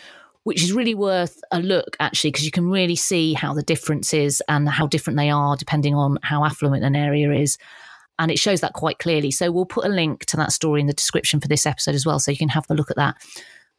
which 0.43 0.61
is 0.61 0.73
really 0.73 0.93
worth 0.93 1.41
a 1.51 1.59
look 1.59 1.95
actually, 2.01 2.31
because 2.31 2.43
you 2.43 2.51
can 2.51 2.69
really 2.69 2.97
see 2.97 3.33
how 3.33 3.53
the 3.53 3.63
differences 3.63 4.41
and 4.49 4.67
how 4.67 4.87
different 4.87 5.17
they 5.17 5.29
are 5.29 5.55
depending 5.55 5.95
on 5.95 6.17
how 6.21 6.43
affluent 6.43 6.83
an 6.83 6.95
area 6.95 7.31
is. 7.31 7.57
And 8.19 8.31
it 8.31 8.39
shows 8.39 8.61
that 8.61 8.73
quite 8.73 8.99
clearly. 8.99 9.31
So 9.31 9.51
we'll 9.51 9.65
put 9.65 9.85
a 9.85 9.89
link 9.89 10.25
to 10.25 10.37
that 10.37 10.51
story 10.51 10.81
in 10.81 10.87
the 10.87 10.93
description 10.93 11.39
for 11.39 11.47
this 11.47 11.65
episode 11.65 11.95
as 11.95 12.05
well. 12.05 12.19
So 12.19 12.31
you 12.31 12.37
can 12.37 12.49
have 12.49 12.65
a 12.69 12.73
look 12.73 12.89
at 12.89 12.97
that. 12.97 13.15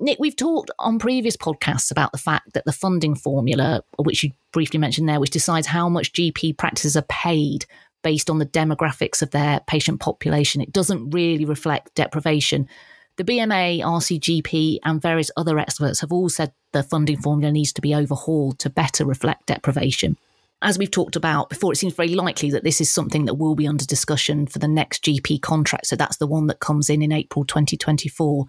Nick, 0.01 0.19
we've 0.21 0.37
talked 0.37 0.71
on 0.79 0.99
previous 1.01 1.37
podcasts 1.37 1.91
about 1.91 2.13
the 2.13 2.19
fact 2.19 2.53
that 2.53 2.65
the 2.65 2.73
funding 2.73 3.17
formula, 3.17 3.83
which 3.99 4.23
you 4.23 4.31
briefly 4.53 4.79
mentioned 4.79 5.09
there, 5.09 5.19
which 5.19 5.31
decides 5.31 5.67
how 5.67 5.89
much 5.89 6.13
GP 6.13 6.57
practices 6.57 6.97
are 6.97 7.03
paid 7.03 7.67
based 8.05 8.31
on 8.31 8.39
the 8.39 8.47
demographics 8.47 9.23
of 9.23 9.33
their 9.33 9.61
patient 9.67 9.99
population, 9.99 10.61
it 10.61 10.73
doesn't 10.73 11.11
really 11.11 11.45
reflect 11.45 11.95
deprivation. 11.97 12.69
The 13.17 13.25
BMA, 13.25 13.81
RCGP, 13.81 14.79
and 14.85 15.03
various 15.03 15.33
other 15.37 15.59
experts 15.59 16.01
have 16.01 16.13
all 16.13 16.29
said 16.29 16.53
the 16.73 16.85
funding 16.85 17.21
formula 17.21 17.51
needs 17.51 17.73
to 17.73 17.81
be 17.81 17.93
overhauled 17.93 18.61
to 18.61 18.71
better 18.71 19.05
reflect 19.05 19.47
deprivation 19.47 20.17
as 20.61 20.79
we've 20.79 20.91
talked 20.91 21.17
about 21.17 21.49
before, 21.49 21.73
it 21.73 21.77
seems 21.77 21.95
very 21.95 22.15
likely 22.15 22.51
that 22.51 22.65
this 22.65 22.81
is 22.81 22.91
something 22.91 23.27
that 23.27 23.35
will 23.35 23.55
be 23.55 23.69
under 23.69 23.85
discussion 23.85 24.47
for 24.47 24.59
the 24.59 24.69
next 24.69 25.05
GP 25.05 25.41
contract. 25.41 25.87
So 25.87 25.97
that's 25.97 26.17
the 26.17 26.27
one 26.27 26.49
that 26.49 26.61
comes 26.61 26.91
in 26.91 27.03
in 27.03 27.13
April 27.13 27.45
2024. 27.45 28.47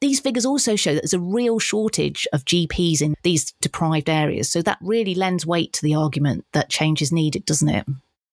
These 0.00 0.20
figures 0.20 0.44
also 0.44 0.76
show 0.76 0.94
that 0.94 1.02
there's 1.02 1.14
a 1.14 1.20
real 1.20 1.58
shortage 1.58 2.26
of 2.32 2.44
GPs 2.44 3.00
in 3.00 3.14
these 3.22 3.52
deprived 3.60 4.08
areas. 4.08 4.50
So 4.50 4.62
that 4.62 4.78
really 4.80 5.14
lends 5.14 5.46
weight 5.46 5.72
to 5.74 5.82
the 5.82 5.94
argument 5.94 6.44
that 6.52 6.68
change 6.68 7.02
is 7.02 7.10
needed, 7.10 7.44
doesn't 7.44 7.68
it? 7.68 7.86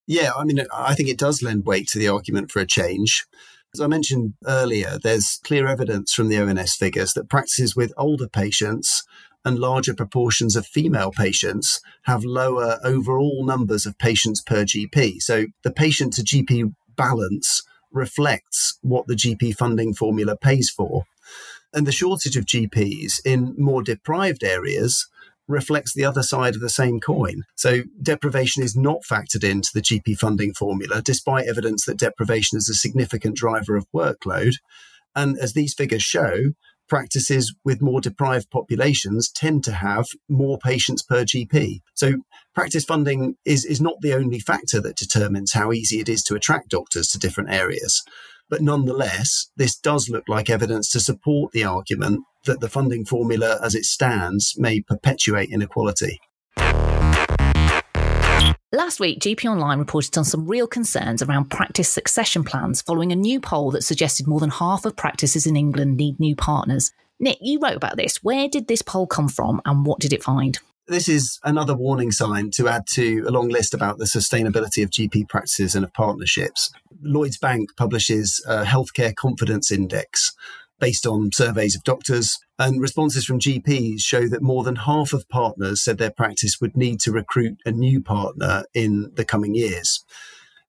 Yeah, 0.05 0.31
I 0.35 0.43
mean, 0.43 0.63
I 0.73 0.93
think 0.93 1.09
it 1.09 1.17
does 1.17 1.41
lend 1.41 1.65
weight 1.65 1.87
to 1.89 1.99
the 1.99 2.09
argument 2.09 2.51
for 2.51 2.59
a 2.59 2.67
change. 2.67 3.25
As 3.73 3.79
I 3.79 3.87
mentioned 3.87 4.33
earlier, 4.45 4.99
there's 5.01 5.39
clear 5.43 5.65
evidence 5.65 6.13
from 6.13 6.27
the 6.27 6.37
ONS 6.37 6.75
figures 6.75 7.13
that 7.13 7.29
practices 7.29 7.75
with 7.75 7.93
older 7.95 8.27
patients 8.27 9.03
and 9.43 9.57
larger 9.57 9.93
proportions 9.93 10.55
of 10.55 10.65
female 10.65 11.11
patients 11.11 11.81
have 12.03 12.23
lower 12.23 12.79
overall 12.83 13.43
numbers 13.45 13.85
of 13.85 13.97
patients 13.97 14.41
per 14.41 14.63
GP. 14.63 15.21
So 15.21 15.47
the 15.63 15.71
patient 15.71 16.13
to 16.13 16.23
GP 16.23 16.73
balance 16.95 17.63
reflects 17.91 18.77
what 18.81 19.07
the 19.07 19.15
GP 19.15 19.55
funding 19.55 19.93
formula 19.93 20.37
pays 20.37 20.69
for. 20.69 21.05
And 21.73 21.87
the 21.87 21.91
shortage 21.91 22.37
of 22.37 22.45
GPs 22.45 23.25
in 23.25 23.55
more 23.57 23.81
deprived 23.81 24.43
areas 24.43 25.07
reflects 25.47 25.93
the 25.93 26.05
other 26.05 26.23
side 26.23 26.55
of 26.55 26.61
the 26.61 26.69
same 26.69 26.99
coin. 26.99 27.43
So 27.55 27.83
deprivation 28.01 28.63
is 28.63 28.75
not 28.75 29.01
factored 29.09 29.43
into 29.43 29.69
the 29.73 29.81
GP 29.81 30.17
funding 30.17 30.53
formula, 30.53 31.01
despite 31.01 31.47
evidence 31.47 31.85
that 31.85 31.99
deprivation 31.99 32.57
is 32.57 32.69
a 32.69 32.73
significant 32.73 33.35
driver 33.35 33.75
of 33.75 33.87
workload. 33.93 34.53
And 35.15 35.37
as 35.37 35.53
these 35.53 35.73
figures 35.73 36.03
show, 36.03 36.53
practices 36.91 37.55
with 37.63 37.81
more 37.81 38.01
deprived 38.01 38.51
populations 38.51 39.31
tend 39.31 39.63
to 39.63 39.71
have 39.71 40.05
more 40.27 40.57
patients 40.57 41.01
per 41.01 41.23
GP. 41.23 41.79
So 41.93 42.15
practice 42.53 42.83
funding 42.83 43.37
is, 43.45 43.63
is 43.63 43.79
not 43.79 44.01
the 44.01 44.13
only 44.13 44.39
factor 44.39 44.81
that 44.81 44.97
determines 44.97 45.53
how 45.53 45.71
easy 45.71 46.01
it 46.01 46.09
is 46.09 46.21
to 46.23 46.35
attract 46.35 46.67
doctors 46.67 47.07
to 47.07 47.17
different 47.17 47.49
areas. 47.49 48.03
But 48.49 48.61
nonetheless, 48.61 49.47
this 49.55 49.77
does 49.77 50.09
look 50.09 50.25
like 50.27 50.49
evidence 50.49 50.91
to 50.91 50.99
support 50.99 51.53
the 51.53 51.63
argument 51.63 52.25
that 52.45 52.59
the 52.59 52.67
funding 52.67 53.05
formula 53.05 53.57
as 53.63 53.73
it 53.73 53.85
stands 53.85 54.55
may 54.57 54.81
perpetuate 54.81 55.49
inequality. 55.49 56.19
Last 58.73 59.01
week, 59.01 59.19
GP 59.19 59.51
Online 59.51 59.79
reported 59.79 60.17
on 60.17 60.23
some 60.23 60.47
real 60.47 60.65
concerns 60.65 61.21
around 61.21 61.49
practice 61.49 61.89
succession 61.89 62.45
plans 62.45 62.81
following 62.81 63.11
a 63.11 63.17
new 63.17 63.41
poll 63.41 63.69
that 63.71 63.83
suggested 63.83 64.27
more 64.27 64.39
than 64.39 64.49
half 64.49 64.85
of 64.85 64.95
practices 64.95 65.45
in 65.45 65.57
England 65.57 65.97
need 65.97 66.21
new 66.21 66.37
partners. 66.37 66.93
Nick, 67.19 67.37
you 67.41 67.59
wrote 67.59 67.75
about 67.75 67.97
this. 67.97 68.23
Where 68.23 68.47
did 68.47 68.69
this 68.69 68.81
poll 68.81 69.07
come 69.07 69.27
from 69.27 69.59
and 69.65 69.85
what 69.85 69.99
did 69.99 70.13
it 70.13 70.23
find? 70.23 70.57
This 70.87 71.09
is 71.09 71.37
another 71.43 71.75
warning 71.75 72.13
sign 72.13 72.49
to 72.51 72.69
add 72.69 72.83
to 72.91 73.25
a 73.27 73.31
long 73.31 73.49
list 73.49 73.73
about 73.73 73.97
the 73.97 74.05
sustainability 74.05 74.81
of 74.83 74.89
GP 74.89 75.27
practices 75.27 75.75
and 75.75 75.83
of 75.83 75.93
partnerships. 75.93 76.71
Lloyds 77.01 77.37
Bank 77.37 77.75
publishes 77.75 78.41
a 78.47 78.63
healthcare 78.63 79.13
confidence 79.13 79.69
index 79.69 80.33
based 80.79 81.05
on 81.05 81.31
surveys 81.33 81.75
of 81.75 81.83
doctors. 81.83 82.39
And 82.61 82.79
responses 82.79 83.25
from 83.25 83.39
GPs 83.39 84.01
show 84.01 84.27
that 84.27 84.43
more 84.43 84.63
than 84.63 84.75
half 84.75 85.13
of 85.13 85.27
partners 85.29 85.83
said 85.83 85.97
their 85.97 86.11
practice 86.11 86.61
would 86.61 86.77
need 86.77 86.99
to 86.99 87.11
recruit 87.11 87.57
a 87.65 87.71
new 87.71 88.03
partner 88.03 88.65
in 88.75 89.09
the 89.15 89.25
coming 89.25 89.55
years. 89.55 90.05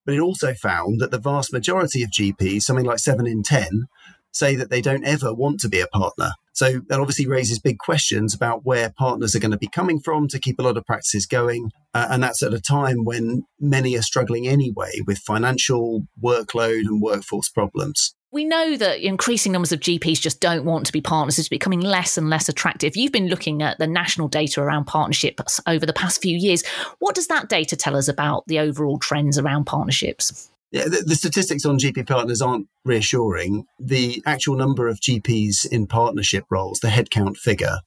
But 0.06 0.14
it 0.14 0.20
also 0.20 0.54
found 0.54 1.02
that 1.02 1.11
the 1.11 1.20
vast 1.20 1.52
majority 1.52 2.02
of 2.02 2.08
GPs, 2.08 2.62
something 2.62 2.87
like 2.87 2.99
seven 2.99 3.26
in 3.26 3.42
10, 3.42 3.88
say 4.30 4.56
that 4.56 4.70
they 4.70 4.80
don't 4.80 5.04
ever 5.04 5.34
want 5.34 5.61
to 5.61 5.68
be 5.68 5.80
a 5.80 5.87
partner. 5.87 6.30
So 6.54 6.80
that 6.88 6.99
obviously 6.99 7.26
raises 7.26 7.58
big 7.58 7.76
questions 7.76 8.32
about 8.32 8.64
where 8.64 8.88
partners 8.88 9.34
are 9.34 9.40
going 9.40 9.50
to 9.50 9.58
be 9.58 9.68
coming 9.68 10.00
from 10.00 10.28
to 10.28 10.38
keep 10.38 10.58
a 10.58 10.62
lot 10.62 10.78
of 10.78 10.87
practices 10.87 11.26
going. 11.26 11.72
Uh, 11.92 12.06
and 12.08 12.22
that's 12.22 12.42
at 12.42 12.54
a 12.54 12.61
time 12.61 13.04
when 13.04 13.42
many 13.61 13.99
are 13.99 14.02
struggling 14.02 14.49
anyway 14.49 14.92
with 15.06 15.18
financial 15.18 16.06
workload 16.25 16.87
and 16.87 17.02
workforce 17.02 17.50
problems. 17.50 18.14
We 18.32 18.46
know 18.46 18.78
that 18.78 19.06
increasing 19.06 19.52
numbers 19.52 19.72
of 19.72 19.80
GPs 19.80 20.18
just 20.18 20.40
don't 20.40 20.64
want 20.64 20.86
to 20.86 20.92
be 20.92 21.02
partners. 21.02 21.38
It's 21.38 21.50
becoming 21.50 21.80
less 21.80 22.16
and 22.16 22.30
less 22.30 22.48
attractive. 22.48 22.96
You've 22.96 23.12
been 23.12 23.28
looking 23.28 23.62
at 23.62 23.76
the 23.76 23.86
national 23.86 24.28
data 24.28 24.62
around 24.62 24.86
partnerships 24.86 25.60
over 25.66 25.84
the 25.84 25.92
past 25.92 26.22
few 26.22 26.38
years. 26.38 26.66
What 26.98 27.14
does 27.14 27.26
that 27.26 27.50
data 27.50 27.76
tell 27.76 27.94
us 27.94 28.08
about 28.08 28.44
the 28.46 28.58
overall 28.58 28.98
trends 28.98 29.38
around 29.38 29.66
partnerships? 29.66 30.48
Yeah, 30.70 30.84
the, 30.84 31.04
the, 31.06 31.14
statistics 31.14 31.66
on 31.66 31.78
GP 31.78 32.08
partners 32.08 32.40
aren't 32.40 32.68
reassuring. 32.86 33.66
The 33.78 34.22
actual 34.24 34.56
number 34.56 34.88
of 34.88 35.00
GPs 35.00 35.66
in 35.70 35.86
partnership 35.86 36.44
roles, 36.48 36.80
the 36.80 36.88
headcount 36.88 37.36
figure, 37.36 37.80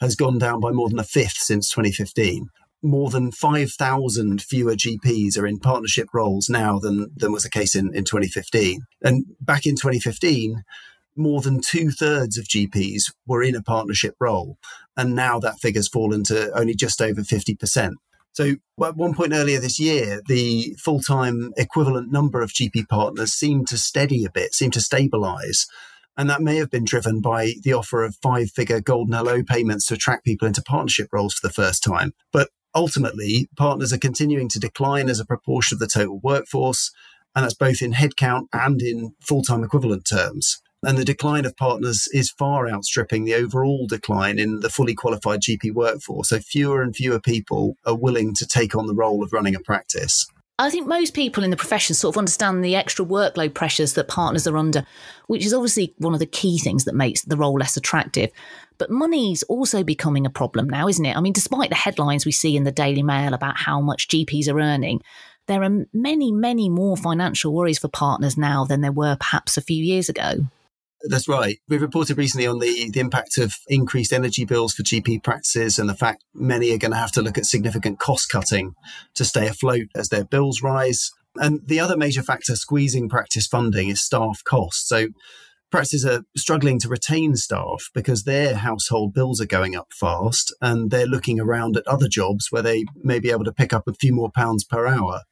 has 0.00 0.14
gone 0.14 0.36
down 0.36 0.60
by 0.60 0.72
more 0.72 0.90
than 0.90 0.98
a 0.98 1.04
fifth 1.04 1.38
since 1.38 1.70
2015. 1.70 2.50
More 2.82 3.10
than 3.10 3.32
5,000 3.32 4.42
fewer 4.42 4.74
GPs 4.74 5.38
are 5.38 5.46
in 5.46 5.58
partnership 5.58 6.08
roles 6.12 6.48
now 6.48 6.78
than, 6.78 7.10
than 7.16 7.32
was 7.32 7.42
the 7.42 7.50
case 7.50 7.74
in, 7.74 7.94
in 7.94 8.04
2015. 8.04 8.82
And 9.02 9.24
back 9.40 9.66
in 9.66 9.76
2015, 9.76 10.62
more 11.16 11.40
than 11.40 11.60
two 11.60 11.90
thirds 11.90 12.36
of 12.36 12.44
GPs 12.44 13.12
were 13.26 13.42
in 13.42 13.56
a 13.56 13.62
partnership 13.62 14.14
role. 14.20 14.58
And 14.96 15.14
now 15.14 15.38
that 15.40 15.58
figure's 15.58 15.88
fallen 15.88 16.22
to 16.24 16.52
only 16.52 16.74
just 16.74 17.00
over 17.00 17.22
50%. 17.22 17.94
So 18.32 18.56
at 18.84 18.96
one 18.96 19.14
point 19.14 19.32
earlier 19.32 19.58
this 19.58 19.80
year, 19.80 20.20
the 20.26 20.76
full 20.78 21.00
time 21.00 21.52
equivalent 21.56 22.12
number 22.12 22.42
of 22.42 22.50
GP 22.50 22.86
partners 22.88 23.32
seemed 23.32 23.66
to 23.68 23.78
steady 23.78 24.26
a 24.26 24.30
bit, 24.30 24.52
seemed 24.54 24.74
to 24.74 24.80
stabilize. 24.80 25.66
And 26.18 26.28
that 26.30 26.42
may 26.42 26.56
have 26.56 26.70
been 26.70 26.84
driven 26.84 27.20
by 27.20 27.54
the 27.62 27.72
offer 27.72 28.04
of 28.04 28.16
five 28.16 28.50
figure 28.50 28.80
golden 28.80 29.14
hello 29.14 29.42
payments 29.42 29.86
to 29.86 29.94
attract 29.94 30.24
people 30.24 30.46
into 30.46 30.62
partnership 30.62 31.08
roles 31.12 31.34
for 31.34 31.46
the 31.46 31.52
first 31.52 31.82
time. 31.82 32.12
But 32.30 32.50
ultimately, 32.76 33.48
partners 33.56 33.92
are 33.92 33.98
continuing 33.98 34.48
to 34.50 34.60
decline 34.60 35.08
as 35.08 35.18
a 35.18 35.24
proportion 35.24 35.74
of 35.76 35.80
the 35.80 35.88
total 35.88 36.20
workforce. 36.22 36.92
And 37.34 37.44
that's 37.44 37.54
both 37.54 37.82
in 37.82 37.92
headcount 37.92 38.46
and 38.52 38.80
in 38.80 39.14
full 39.20 39.42
time 39.42 39.64
equivalent 39.64 40.06
terms. 40.08 40.60
And 40.82 40.96
the 40.96 41.04
decline 41.04 41.44
of 41.44 41.56
partners 41.56 42.06
is 42.12 42.30
far 42.30 42.68
outstripping 42.68 43.24
the 43.24 43.34
overall 43.34 43.86
decline 43.88 44.38
in 44.38 44.60
the 44.60 44.70
fully 44.70 44.94
qualified 44.94 45.40
GP 45.40 45.72
workforce. 45.72 46.28
So 46.28 46.38
fewer 46.38 46.82
and 46.82 46.94
fewer 46.94 47.18
people 47.18 47.74
are 47.84 47.96
willing 47.96 48.34
to 48.34 48.46
take 48.46 48.76
on 48.76 48.86
the 48.86 48.94
role 48.94 49.24
of 49.24 49.32
running 49.32 49.56
a 49.56 49.60
practice. 49.60 50.26
I 50.58 50.70
think 50.70 50.86
most 50.86 51.12
people 51.12 51.44
in 51.44 51.50
the 51.50 51.56
profession 51.56 51.94
sort 51.94 52.14
of 52.14 52.18
understand 52.18 52.64
the 52.64 52.76
extra 52.76 53.04
workload 53.04 53.52
pressures 53.52 53.92
that 53.92 54.08
partners 54.08 54.46
are 54.46 54.56
under, 54.56 54.86
which 55.26 55.44
is 55.44 55.52
obviously 55.52 55.94
one 55.98 56.14
of 56.14 56.18
the 56.18 56.24
key 56.24 56.58
things 56.58 56.84
that 56.84 56.94
makes 56.94 57.22
the 57.22 57.36
role 57.36 57.58
less 57.58 57.76
attractive. 57.76 58.30
But 58.78 58.90
money's 58.90 59.42
also 59.44 59.84
becoming 59.84 60.24
a 60.24 60.30
problem 60.30 60.68
now, 60.68 60.88
isn't 60.88 61.04
it? 61.04 61.14
I 61.14 61.20
mean, 61.20 61.34
despite 61.34 61.68
the 61.68 61.76
headlines 61.76 62.24
we 62.24 62.32
see 62.32 62.56
in 62.56 62.64
the 62.64 62.72
Daily 62.72 63.02
Mail 63.02 63.34
about 63.34 63.58
how 63.58 63.82
much 63.82 64.08
GPs 64.08 64.48
are 64.48 64.58
earning, 64.58 65.02
there 65.46 65.62
are 65.62 65.86
many, 65.92 66.32
many 66.32 66.70
more 66.70 66.96
financial 66.96 67.52
worries 67.52 67.78
for 67.78 67.88
partners 67.88 68.38
now 68.38 68.64
than 68.64 68.80
there 68.80 68.92
were 68.92 69.16
perhaps 69.16 69.58
a 69.58 69.62
few 69.62 69.84
years 69.84 70.08
ago. 70.08 70.46
That's 71.08 71.28
right. 71.28 71.58
We've 71.68 71.82
reported 71.82 72.16
recently 72.16 72.46
on 72.46 72.58
the, 72.58 72.90
the 72.90 73.00
impact 73.00 73.38
of 73.38 73.52
increased 73.68 74.12
energy 74.12 74.44
bills 74.44 74.72
for 74.72 74.82
GP 74.82 75.22
practices 75.22 75.78
and 75.78 75.88
the 75.88 75.94
fact 75.94 76.24
many 76.34 76.72
are 76.72 76.78
going 76.78 76.92
to 76.92 76.96
have 76.96 77.12
to 77.12 77.22
look 77.22 77.38
at 77.38 77.44
significant 77.44 77.98
cost 77.98 78.30
cutting 78.30 78.74
to 79.14 79.24
stay 79.24 79.46
afloat 79.46 79.88
as 79.94 80.08
their 80.08 80.24
bills 80.24 80.62
rise. 80.62 81.10
And 81.36 81.60
the 81.66 81.80
other 81.80 81.96
major 81.96 82.22
factor 82.22 82.56
squeezing 82.56 83.08
practice 83.08 83.46
funding 83.46 83.88
is 83.88 84.02
staff 84.02 84.42
costs. 84.44 84.88
So 84.88 85.08
practices 85.70 86.06
are 86.06 86.22
struggling 86.36 86.78
to 86.80 86.88
retain 86.88 87.36
staff 87.36 87.90
because 87.92 88.24
their 88.24 88.56
household 88.56 89.12
bills 89.12 89.40
are 89.40 89.46
going 89.46 89.76
up 89.76 89.88
fast 89.92 90.54
and 90.62 90.90
they're 90.90 91.06
looking 91.06 91.40
around 91.40 91.76
at 91.76 91.86
other 91.86 92.08
jobs 92.08 92.46
where 92.50 92.62
they 92.62 92.84
may 93.02 93.18
be 93.18 93.30
able 93.30 93.44
to 93.44 93.52
pick 93.52 93.72
up 93.72 93.86
a 93.86 93.92
few 93.92 94.14
more 94.14 94.30
pounds 94.30 94.64
per 94.64 94.86
hour. 94.86 95.22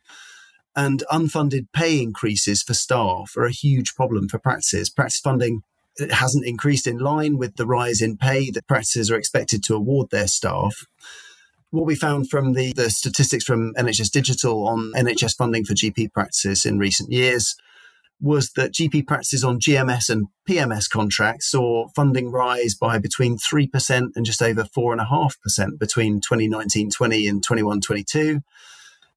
And 0.76 1.04
unfunded 1.10 1.68
pay 1.72 2.00
increases 2.02 2.62
for 2.62 2.74
staff 2.74 3.36
are 3.36 3.44
a 3.44 3.52
huge 3.52 3.94
problem 3.94 4.28
for 4.28 4.38
practices. 4.38 4.90
Practice 4.90 5.20
funding 5.20 5.62
hasn't 6.10 6.46
increased 6.46 6.86
in 6.86 6.98
line 6.98 7.38
with 7.38 7.56
the 7.56 7.66
rise 7.66 8.02
in 8.02 8.16
pay 8.16 8.50
that 8.50 8.66
practices 8.66 9.10
are 9.10 9.16
expected 9.16 9.62
to 9.64 9.74
award 9.74 10.10
their 10.10 10.26
staff. 10.26 10.86
What 11.70 11.86
we 11.86 11.94
found 11.94 12.30
from 12.30 12.54
the, 12.54 12.72
the 12.72 12.90
statistics 12.90 13.44
from 13.44 13.74
NHS 13.74 14.10
Digital 14.10 14.66
on 14.66 14.92
NHS 14.96 15.36
funding 15.36 15.64
for 15.64 15.74
GP 15.74 16.12
practices 16.12 16.64
in 16.64 16.78
recent 16.78 17.10
years 17.12 17.56
was 18.20 18.52
that 18.52 18.72
GP 18.72 19.06
practices 19.06 19.44
on 19.44 19.60
GMS 19.60 20.08
and 20.08 20.28
PMS 20.48 20.88
contracts 20.88 21.50
saw 21.50 21.88
funding 21.88 22.30
rise 22.30 22.74
by 22.74 22.98
between 22.98 23.38
3% 23.38 24.10
and 24.14 24.24
just 24.24 24.40
over 24.40 24.64
4.5% 24.64 25.78
between 25.78 26.20
2019 26.20 26.90
20 26.90 27.28
and 27.28 27.42
21 27.42 27.80
22 27.80 28.40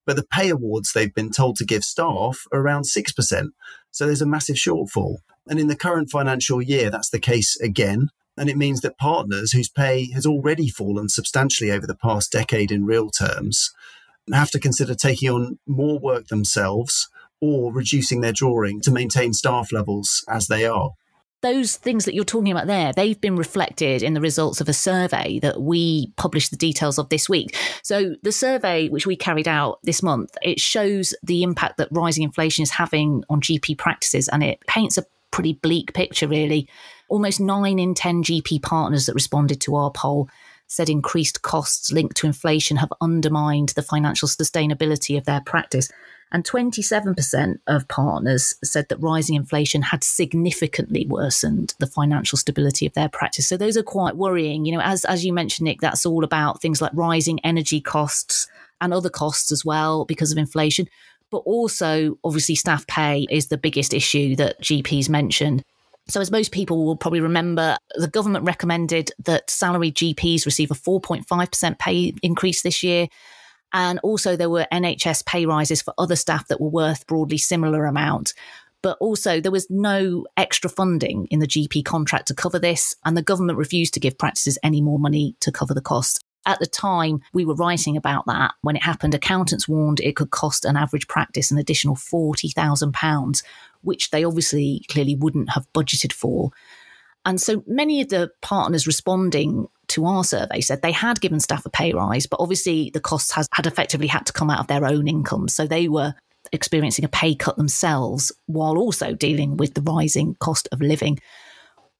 but 0.08 0.16
the 0.16 0.24
pay 0.24 0.50
awards 0.50 0.94
they've 0.94 1.14
been 1.14 1.30
told 1.30 1.58
to 1.58 1.66
give 1.66 1.84
staff 1.84 2.48
are 2.52 2.60
around 2.60 2.84
6%. 2.84 3.50
So 3.92 4.06
there's 4.06 4.22
a 4.22 4.26
massive 4.26 4.56
shortfall. 4.56 5.18
And 5.48 5.60
in 5.60 5.68
the 5.68 5.76
current 5.76 6.10
financial 6.10 6.62
year, 6.62 6.90
that's 6.90 7.10
the 7.10 7.20
case 7.20 7.60
again. 7.60 8.10
And 8.38 8.50
it 8.50 8.58
means 8.58 8.82
that 8.82 8.98
partners 8.98 9.52
whose 9.52 9.70
pay 9.70 10.10
has 10.12 10.26
already 10.26 10.70
fallen 10.70 11.10
substantially 11.10 11.72
over 11.72 11.86
the 11.86 11.96
past 11.96 12.32
decade 12.32 12.72
in 12.72 12.86
real 12.86 13.10
terms 13.10 13.74
have 14.34 14.52
to 14.52 14.60
consider 14.60 14.94
taking 14.94 15.30
on 15.30 15.60
more 15.68 16.00
work 16.00 16.28
themselves 16.28 17.10
or 17.40 17.72
reducing 17.72 18.22
their 18.22 18.34
drawing 18.34 18.82
to 18.82 18.92
maintain 18.92 19.34
staff 19.34 19.72
levels 19.72 20.24
as 20.28 20.48
they 20.48 20.66
are 20.66 20.92
those 21.42 21.76
things 21.78 22.06
that 22.06 22.16
you're 22.16 22.24
talking 22.24 22.52
about 22.52 22.68
there, 22.68 22.92
they've 22.94 23.20
been 23.20 23.36
reflected 23.36 24.02
in 24.02 24.14
the 24.14 24.22
results 24.22 24.60
of 24.60 24.68
a 24.68 24.74
survey 24.74 25.40
that 25.40 25.62
we 25.62 26.12
published 26.18 26.50
the 26.52 26.58
details 26.58 26.98
of 26.98 27.10
this 27.10 27.30
week. 27.30 27.56
So 27.84 28.16
the 28.24 28.32
survey, 28.32 28.90
which 28.90 29.06
we 29.06 29.16
carried 29.16 29.48
out 29.48 29.80
this 29.84 30.02
month, 30.02 30.36
it 30.42 30.60
shows 30.60 31.14
the 31.22 31.44
impact 31.44 31.78
that 31.78 31.90
rising 31.92 32.24
inflation 32.24 32.64
is 32.64 32.72
having 32.72 33.24
on 33.30 33.42
GP 33.42 33.78
practices 33.78 34.28
and 34.28 34.44
it 34.44 34.60
paints 34.68 34.98
a 34.98 35.06
pretty 35.30 35.54
bleak 35.54 35.94
picture, 35.94 36.28
really. 36.28 36.68
Almost 37.10 37.40
nine 37.40 37.78
in 37.78 37.94
10 37.94 38.24
GP 38.24 38.64
partners 38.64 39.06
that 39.06 39.14
responded 39.14 39.62
to 39.62 39.76
our 39.76 39.92
poll 39.92 40.30
said 40.68 40.90
increased 40.90 41.44
costs 41.44 41.92
linked 41.92 42.18
to 42.18 42.28
inflation 42.28 42.78
have 42.78 42.92
undermined 43.00 43.70
the 43.70 43.82
financial 43.82 44.28
sustainability 44.28 45.18
of 45.18 45.26
their 45.26 45.42
practice. 45.42 45.90
And 46.32 46.44
27% 46.44 47.60
of 47.68 47.88
partners 47.88 48.56
said 48.64 48.90
that 48.90 49.02
rising 49.02 49.36
inflation 49.36 49.82
had 49.82 50.04
significantly 50.04 51.06
worsened 51.08 51.74
the 51.80 51.88
financial 51.88 52.38
stability 52.38 52.86
of 52.86 52.94
their 52.94 53.08
practice. 53.08 53.48
So 53.48 53.56
those 53.56 53.78
are 53.78 53.84
quite 53.84 54.18
worrying. 54.18 54.66
You 54.66 54.74
know, 54.74 54.82
as, 54.82 55.06
as 55.06 55.26
you 55.26 55.32
mentioned, 55.32 55.66
Nick, 55.66 55.80
that's 55.80 56.06
all 56.06 56.26
about 56.26 56.62
things 56.62 56.82
like 56.82 56.92
rising 56.94 57.40
energy 57.46 57.80
costs 57.80 58.48
and 58.82 58.94
other 58.94 59.10
costs 59.10 59.52
as 59.52 59.64
well 59.64 60.04
because 60.04 60.32
of 60.32 60.38
inflation. 60.38 60.88
But 61.32 61.40
also, 61.40 62.18
obviously, 62.24 62.56
staff 62.56 62.86
pay 62.88 63.26
is 63.30 63.48
the 63.48 63.58
biggest 63.58 63.94
issue 63.94 64.36
that 64.36 64.62
GPs 64.62 65.10
mentioned. 65.10 65.64
So, 66.10 66.22
as 66.22 66.32
most 66.32 66.54
people 66.54 66.86
will 66.86 66.96
probably 66.96 67.20
remember, 67.20 67.78
the 67.96 68.08
government 68.08 68.46
recommended 68.46 69.12
that 69.26 69.50
salaried 69.50 69.96
GPs 69.96 70.46
receive 70.46 70.72
a 70.72 70.76
4.5% 70.76 71.80
pay 71.80 72.14
increase 72.24 72.62
this 72.62 72.82
year. 72.82 73.08
And 73.74 74.00
also, 74.00 74.36
there 74.36 74.50
were 74.50 74.68
NHS 74.72 75.26
pay 75.26 75.46
rises 75.46 75.82
for 75.82 75.94
other 75.98 76.16
staff 76.16 76.48
that 76.48 76.62
were 76.62 76.70
worth 76.70 77.06
broadly 77.08 77.38
similar 77.38 77.86
amount. 77.86 78.34
But 78.82 78.98
also, 79.00 79.42
there 79.42 79.52
was 79.52 79.68
no 79.70 80.26
extra 80.38 80.70
funding 80.70 81.28
in 81.32 81.40
the 81.40 81.48
GP 81.48 81.84
contract 81.84 82.28
to 82.28 82.36
cover 82.36 82.60
this, 82.60 82.96
and 83.04 83.18
the 83.18 83.24
government 83.24 83.58
refused 83.58 83.94
to 83.96 84.00
give 84.00 84.18
practices 84.18 84.58
any 84.64 84.82
more 84.82 85.00
money 85.00 85.36
to 85.42 85.52
cover 85.52 85.74
the 85.74 85.82
costs. 85.82 86.20
At 86.46 86.60
the 86.60 86.66
time 86.66 87.20
we 87.34 87.44
were 87.44 87.56
writing 87.56 87.98
about 87.98 88.26
that, 88.28 88.54
when 88.62 88.78
it 88.78 88.84
happened, 88.84 89.14
accountants 89.14 89.68
warned 89.68 90.00
it 90.00 90.16
could 90.16 90.32
cost 90.32 90.64
an 90.64 90.78
average 90.78 91.08
practice 91.10 91.52
an 91.52 91.58
additional 91.58 91.96
£40,000, 91.96 93.44
which 93.82 94.12
they 94.12 94.24
obviously 94.24 94.86
clearly 94.88 95.16
wouldn't 95.16 95.50
have 95.50 95.68
budgeted 95.74 96.14
for. 96.14 96.52
And 97.26 97.42
so 97.42 97.66
many 97.68 98.00
of 98.00 98.08
the 98.08 98.32
partners 98.42 98.88
responding 98.88 99.68
to 99.90 100.06
our 100.06 100.24
survey 100.24 100.62
said 100.62 100.82
they 100.82 100.92
had 100.92 101.22
given 101.22 101.40
staff 101.40 101.66
a 101.66 101.70
pay 101.70 101.94
rise, 101.94 102.26
but 102.28 102.40
obviously 102.40 102.92
the 102.94 103.00
costs 103.00 103.32
has, 103.32 103.48
had 103.54 103.66
effectively 103.66 104.08
had 104.08 104.26
to 104.26 104.34
come 104.34 104.50
out 104.50 104.60
of 104.60 104.68
their 104.68 104.86
own 104.86 105.08
income. 105.08 105.48
So 105.48 105.66
they 105.66 105.88
were 105.88 106.14
experiencing 106.52 107.06
a 107.06 107.10
pay 107.10 107.36
cut 107.36 107.58
themselves 107.58 108.32
while 108.46 108.78
also 108.78 109.14
dealing 109.14 109.58
with 109.58 109.74
the 109.74 109.82
rising 109.82 110.36
cost 110.36 110.68
of 110.72 110.82
living. 110.82 111.20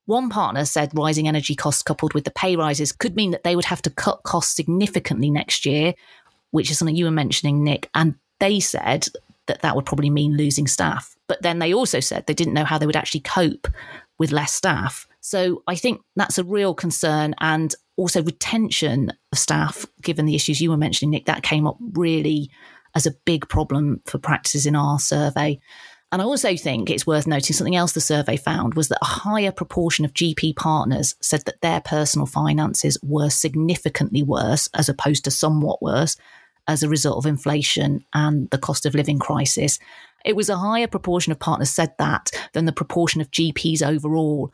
One 0.06 0.30
partner 0.30 0.64
said 0.64 0.92
rising 0.94 1.28
energy 1.28 1.54
costs 1.54 1.82
coupled 1.82 2.14
with 2.14 2.24
the 2.24 2.30
pay 2.30 2.56
rises 2.56 2.92
could 2.92 3.14
mean 3.14 3.30
that 3.32 3.44
they 3.44 3.56
would 3.56 3.66
have 3.66 3.82
to 3.82 3.90
cut 3.90 4.22
costs 4.22 4.54
significantly 4.54 5.30
next 5.30 5.66
year, 5.66 5.94
which 6.50 6.70
is 6.70 6.78
something 6.78 6.96
you 6.96 7.04
were 7.04 7.10
mentioning, 7.10 7.62
Nick. 7.62 7.90
And 7.94 8.14
they 8.40 8.60
said 8.60 9.08
that 9.46 9.62
that 9.62 9.76
would 9.76 9.86
probably 9.86 10.10
mean 10.10 10.36
losing 10.36 10.66
staff. 10.66 11.14
But 11.26 11.42
then 11.42 11.58
they 11.58 11.74
also 11.74 12.00
said 12.00 12.26
they 12.26 12.34
didn't 12.34 12.54
know 12.54 12.64
how 12.64 12.78
they 12.78 12.86
would 12.86 12.96
actually 12.96 13.20
cope 13.20 13.68
with 14.18 14.32
less 14.32 14.52
staff. 14.52 15.07
So 15.20 15.62
I 15.66 15.74
think 15.74 16.00
that's 16.16 16.38
a 16.38 16.44
real 16.44 16.74
concern. 16.74 17.34
And 17.40 17.74
also 17.96 18.22
retention 18.22 19.12
of 19.32 19.38
staff, 19.38 19.84
given 20.00 20.26
the 20.26 20.34
issues 20.34 20.60
you 20.60 20.70
were 20.70 20.76
mentioning, 20.76 21.10
Nick, 21.10 21.26
that 21.26 21.42
came 21.42 21.66
up 21.66 21.76
really 21.92 22.50
as 22.94 23.06
a 23.06 23.14
big 23.24 23.48
problem 23.48 24.00
for 24.06 24.18
practices 24.18 24.66
in 24.66 24.76
our 24.76 24.98
survey. 24.98 25.60
And 26.10 26.22
I 26.22 26.24
also 26.24 26.56
think 26.56 26.88
it's 26.88 27.06
worth 27.06 27.26
noting 27.26 27.54
something 27.54 27.76
else 27.76 27.92
the 27.92 28.00
survey 28.00 28.36
found 28.36 28.74
was 28.74 28.88
that 28.88 29.00
a 29.02 29.06
higher 29.06 29.52
proportion 29.52 30.06
of 30.06 30.14
GP 30.14 30.56
partners 30.56 31.14
said 31.20 31.42
that 31.44 31.60
their 31.60 31.82
personal 31.82 32.26
finances 32.26 32.98
were 33.02 33.28
significantly 33.28 34.22
worse, 34.22 34.70
as 34.72 34.88
opposed 34.88 35.24
to 35.24 35.30
somewhat 35.30 35.82
worse, 35.82 36.16
as 36.66 36.82
a 36.82 36.88
result 36.88 37.18
of 37.18 37.26
inflation 37.26 38.04
and 38.14 38.48
the 38.50 38.58
cost 38.58 38.86
of 38.86 38.94
living 38.94 39.18
crisis. 39.18 39.78
It 40.24 40.34
was 40.34 40.48
a 40.48 40.56
higher 40.56 40.86
proportion 40.86 41.30
of 41.30 41.38
partners 41.38 41.70
said 41.70 41.92
that 41.98 42.30
than 42.52 42.64
the 42.64 42.72
proportion 42.72 43.20
of 43.20 43.30
GPs 43.30 43.82
overall 43.82 44.52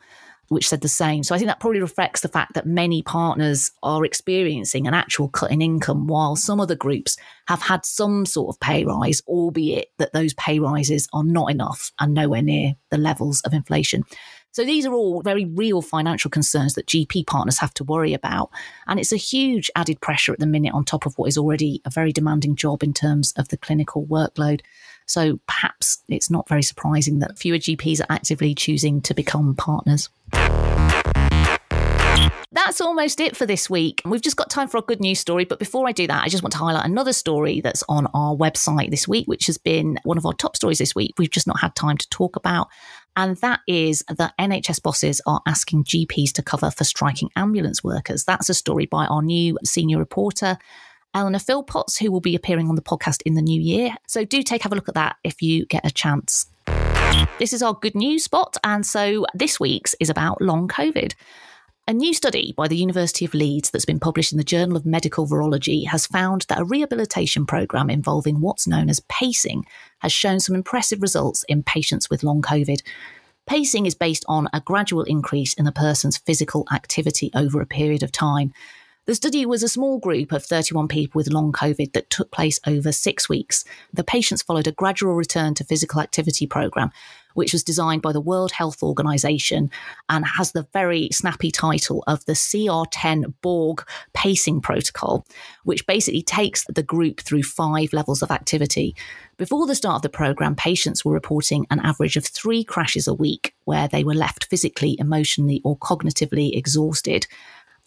which 0.49 0.67
said 0.67 0.81
the 0.81 0.87
same. 0.87 1.23
So 1.23 1.33
I 1.33 1.37
think 1.37 1.47
that 1.47 1.59
probably 1.59 1.81
reflects 1.81 2.21
the 2.21 2.27
fact 2.27 2.53
that 2.53 2.65
many 2.65 3.01
partners 3.01 3.71
are 3.83 4.05
experiencing 4.05 4.87
an 4.87 4.93
actual 4.93 5.29
cut 5.29 5.51
in 5.51 5.61
income, 5.61 6.07
while 6.07 6.35
some 6.35 6.59
other 6.59 6.75
groups 6.75 7.17
have 7.47 7.61
had 7.61 7.85
some 7.85 8.25
sort 8.25 8.55
of 8.55 8.59
pay 8.59 8.85
rise, 8.85 9.21
albeit 9.27 9.89
that 9.97 10.13
those 10.13 10.33
pay 10.35 10.59
rises 10.59 11.07
are 11.13 11.23
not 11.23 11.51
enough 11.51 11.91
and 11.99 12.13
nowhere 12.13 12.41
near 12.41 12.75
the 12.91 12.97
levels 12.97 13.41
of 13.41 13.53
inflation. 13.53 14.03
So 14.55 14.63
these 14.63 14.85
are 14.85 14.93
all 14.93 15.21
very 15.21 15.43
real 15.43 15.81
financial 15.81 16.31
concerns 16.31 16.75
that 16.75 16.87
GP 16.87 17.27
partners 17.27 17.59
have 17.59 17.73
to 17.73 17.83
worry 17.83 18.13
about. 18.13 18.51
And 18.87 19.01
it's 19.01 19.11
a 19.11 19.17
huge 19.17 19.69
added 19.75 19.99
pressure 19.99 20.31
at 20.31 20.39
the 20.39 20.47
minute 20.47 20.73
on 20.73 20.85
top 20.85 21.05
of 21.05 21.17
what 21.17 21.27
is 21.27 21.37
already 21.37 21.81
a 21.83 21.89
very 21.89 22.13
demanding 22.13 22.55
job 22.55 22.81
in 22.81 22.93
terms 22.93 23.33
of 23.33 23.49
the 23.49 23.57
clinical 23.57 24.05
workload. 24.05 24.61
So 25.05 25.39
perhaps 25.47 25.99
it's 26.07 26.29
not 26.29 26.49
very 26.49 26.63
surprising 26.63 27.19
that 27.19 27.37
fewer 27.37 27.57
GPs 27.57 28.01
are 28.01 28.07
actively 28.09 28.55
choosing 28.55 29.01
to 29.01 29.13
become 29.13 29.55
partners. 29.55 30.09
That's 32.51 32.79
almost 32.79 33.19
it 33.19 33.35
for 33.35 33.45
this 33.45 33.69
week. 33.69 34.01
We've 34.05 34.21
just 34.21 34.37
got 34.37 34.49
time 34.49 34.69
for 34.69 34.77
a 34.77 34.81
good 34.81 35.01
news 35.01 35.19
story. 35.19 35.43
But 35.43 35.59
before 35.59 35.89
I 35.89 35.91
do 35.91 36.07
that, 36.07 36.23
I 36.23 36.29
just 36.29 36.41
want 36.41 36.53
to 36.53 36.57
highlight 36.57 36.85
another 36.85 37.11
story 37.11 37.59
that's 37.59 37.83
on 37.89 38.07
our 38.13 38.33
website 38.33 38.91
this 38.91 39.09
week, 39.09 39.27
which 39.27 39.47
has 39.47 39.57
been 39.57 39.99
one 40.03 40.17
of 40.17 40.25
our 40.25 40.33
top 40.33 40.55
stories 40.55 40.77
this 40.77 40.95
week. 40.95 41.13
We've 41.17 41.29
just 41.29 41.47
not 41.47 41.59
had 41.59 41.75
time 41.75 41.97
to 41.97 42.09
talk 42.09 42.37
about. 42.37 42.69
And 43.17 43.35
that 43.37 43.59
is 43.67 44.05
that 44.07 44.33
NHS 44.39 44.81
bosses 44.81 45.21
are 45.27 45.41
asking 45.45 45.83
GPs 45.83 46.31
to 46.33 46.41
cover 46.41 46.71
for 46.71 46.85
striking 46.85 47.29
ambulance 47.35 47.83
workers. 47.83 48.23
That's 48.23 48.49
a 48.49 48.53
story 48.53 48.85
by 48.85 49.05
our 49.05 49.21
new 49.21 49.57
senior 49.65 49.97
reporter, 49.97 50.57
Eleanor 51.15 51.39
Philpotts, 51.39 51.97
who 51.97 52.11
will 52.11 52.21
be 52.21 52.35
appearing 52.35 52.69
on 52.69 52.75
the 52.75 52.81
podcast 52.81 53.21
in 53.25 53.33
the 53.33 53.41
new 53.41 53.59
year. 53.59 53.95
So 54.05 54.25
do 54.25 54.43
take 54.43 54.61
have 54.63 54.73
a 54.73 54.75
look 54.75 54.89
at 54.89 54.95
that 54.95 55.15
if 55.23 55.41
you 55.41 55.65
get 55.65 55.85
a 55.85 55.91
chance. 55.91 56.47
This 57.39 57.53
is 57.53 57.63
our 57.63 57.73
good 57.73 57.95
news 57.95 58.25
spot. 58.25 58.57
And 58.63 58.85
so 58.85 59.25
this 59.33 59.59
week's 59.59 59.95
is 59.99 60.09
about 60.09 60.41
long 60.41 60.67
COVID. 60.67 61.13
A 61.87 61.93
new 61.93 62.15
study 62.15 62.51
by 62.57 62.67
the 62.67 62.77
University 62.77 63.25
of 63.25 63.35
Leeds 63.35 63.69
that's 63.69 63.85
been 63.85 63.99
published 63.99 64.31
in 64.31 64.39
the 64.39 64.43
Journal 64.43 64.75
of 64.75 64.87
Medical 64.87 65.27
Virology 65.27 65.87
has 65.87 66.07
found 66.07 66.45
that 66.49 66.59
a 66.59 66.63
rehabilitation 66.63 67.45
programme 67.45 67.91
involving 67.91 68.41
what's 68.41 68.67
known 68.67 68.89
as 68.89 69.01
pacing 69.01 69.65
has 69.99 70.11
shown 70.11 70.39
some 70.39 70.55
impressive 70.55 71.01
results 71.01 71.45
in 71.47 71.61
patients 71.61 72.09
with 72.09 72.23
long 72.23 72.41
COVID. 72.41 72.81
Pacing 73.45 73.85
is 73.85 73.93
based 73.93 74.25
on 74.27 74.49
a 74.51 74.61
gradual 74.61 75.03
increase 75.03 75.53
in 75.53 75.65
the 75.65 75.71
person's 75.71 76.17
physical 76.17 76.65
activity 76.73 77.29
over 77.35 77.61
a 77.61 77.67
period 77.67 78.01
of 78.01 78.11
time. 78.11 78.51
The 79.05 79.13
study 79.13 79.45
was 79.45 79.61
a 79.61 79.69
small 79.69 79.99
group 79.99 80.31
of 80.31 80.43
31 80.43 80.87
people 80.87 81.19
with 81.19 81.31
long 81.31 81.51
COVID 81.51 81.93
that 81.93 82.09
took 82.09 82.31
place 82.31 82.59
over 82.65 82.91
six 82.91 83.29
weeks. 83.29 83.63
The 83.93 84.03
patients 84.03 84.41
followed 84.41 84.65
a 84.65 84.71
gradual 84.71 85.13
return 85.13 85.53
to 85.55 85.63
physical 85.63 86.01
activity 86.01 86.47
program, 86.47 86.89
which 87.35 87.53
was 87.53 87.63
designed 87.63 88.01
by 88.01 88.13
the 88.13 88.21
World 88.21 88.53
Health 88.53 88.81
Organization 88.81 89.69
and 90.09 90.25
has 90.25 90.53
the 90.53 90.67
very 90.73 91.09
snappy 91.11 91.51
title 91.51 92.03
of 92.07 92.25
the 92.25 92.33
CR10 92.33 93.35
Borg 93.43 93.85
pacing 94.15 94.61
protocol, 94.61 95.23
which 95.65 95.85
basically 95.85 96.23
takes 96.23 96.65
the 96.65 96.81
group 96.81 97.21
through 97.21 97.43
five 97.43 97.93
levels 97.93 98.23
of 98.23 98.31
activity. 98.31 98.95
Before 99.37 99.67
the 99.67 99.75
start 99.75 99.97
of 99.97 100.01
the 100.01 100.09
program, 100.09 100.55
patients 100.55 101.05
were 101.05 101.13
reporting 101.13 101.67
an 101.69 101.79
average 101.81 102.17
of 102.17 102.25
three 102.25 102.63
crashes 102.63 103.07
a 103.07 103.13
week 103.13 103.53
where 103.65 103.87
they 103.87 104.03
were 104.03 104.15
left 104.15 104.45
physically, 104.45 104.95
emotionally, 104.97 105.61
or 105.63 105.77
cognitively 105.77 106.57
exhausted 106.57 107.27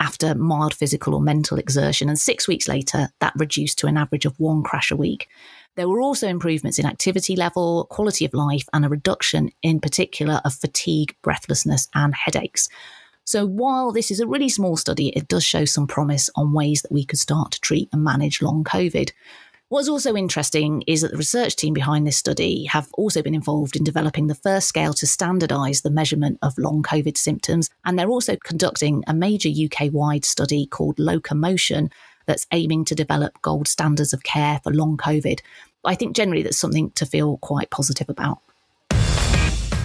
after 0.01 0.35
mild 0.35 0.75
physical 0.75 1.15
or 1.15 1.21
mental 1.21 1.59
exertion. 1.59 2.09
And 2.09 2.19
six 2.19 2.47
weeks 2.47 2.69
later, 2.69 3.09
that 3.21 3.33
reduced 3.37 3.79
to 3.79 3.87
an 3.87 3.97
average 3.97 4.27
of 4.27 4.39
one 4.39 4.63
crash 4.63 4.91
a 4.91 4.97
week. 4.97 5.29
There 5.77 5.89
were 5.89 6.01
also 6.01 6.27
improvements 6.27 6.79
in 6.79 6.87
activity 6.87 7.37
level, 7.37 7.87
quality 7.91 8.25
of 8.25 8.35
life, 8.35 8.69
and 8.73 8.85
a 8.85 8.89
reduction 8.89 9.51
in 9.63 9.81
particular 9.81 10.41
of 10.45 10.55
fatigue, 10.55 11.15
breathlessness, 11.23 11.89
and 11.95 12.15
headaches. 12.15 12.69
So, 13.25 13.45
while 13.45 13.93
this 13.93 14.11
is 14.11 14.21
a 14.21 14.27
really 14.27 14.49
small 14.49 14.77
study, 14.77 15.11
it 15.11 15.29
does 15.29 15.45
show 15.45 15.67
some 15.67 15.87
promise 15.87 16.31
on 16.35 16.53
ways 16.53 16.83
that 16.83 16.91
we 16.91 17.05
could 17.05 17.19
start 17.19 17.53
to 17.53 17.61
treat 17.61 17.91
and 17.93 18.03
manage 18.03 18.41
long 18.41 18.65
COVID. 18.65 19.13
What's 19.71 19.91
also 19.91 20.17
interesting 20.17 20.83
is 20.87 21.03
that 21.03 21.11
the 21.11 21.19
research 21.19 21.55
team 21.55 21.75
behind 21.75 22.07
this 22.07 22.17
study 22.17 22.65
have 22.65 22.89
also 22.95 23.21
been 23.21 23.35
involved 23.35 23.77
in 23.77 23.85
developing 23.85 24.27
the 24.27 24.35
first 24.35 24.67
scale 24.67 24.95
to 24.95 25.05
standardise 25.05 25.83
the 25.83 25.91
measurement 25.91 26.39
of 26.41 26.57
long 26.57 26.83
COVID 26.83 27.19
symptoms. 27.19 27.69
And 27.85 27.99
they're 27.99 28.09
also 28.09 28.37
conducting 28.37 29.05
a 29.07 29.13
major 29.13 29.51
UK 29.51 29.93
wide 29.93 30.25
study 30.25 30.65
called 30.65 30.99
Locomotion 30.99 31.91
that's 32.25 32.47
aiming 32.51 32.87
to 32.87 32.95
develop 32.95 33.43
gold 33.43 33.69
standards 33.69 34.15
of 34.15 34.23
care 34.23 34.59
for 34.65 34.73
long 34.73 34.97
COVID. 34.97 35.41
I 35.85 35.95
think 35.95 36.17
generally 36.17 36.43
that's 36.43 36.57
something 36.57 36.91
to 36.93 37.05
feel 37.05 37.37
quite 37.37 37.69
positive 37.69 38.09
about. 38.09 38.39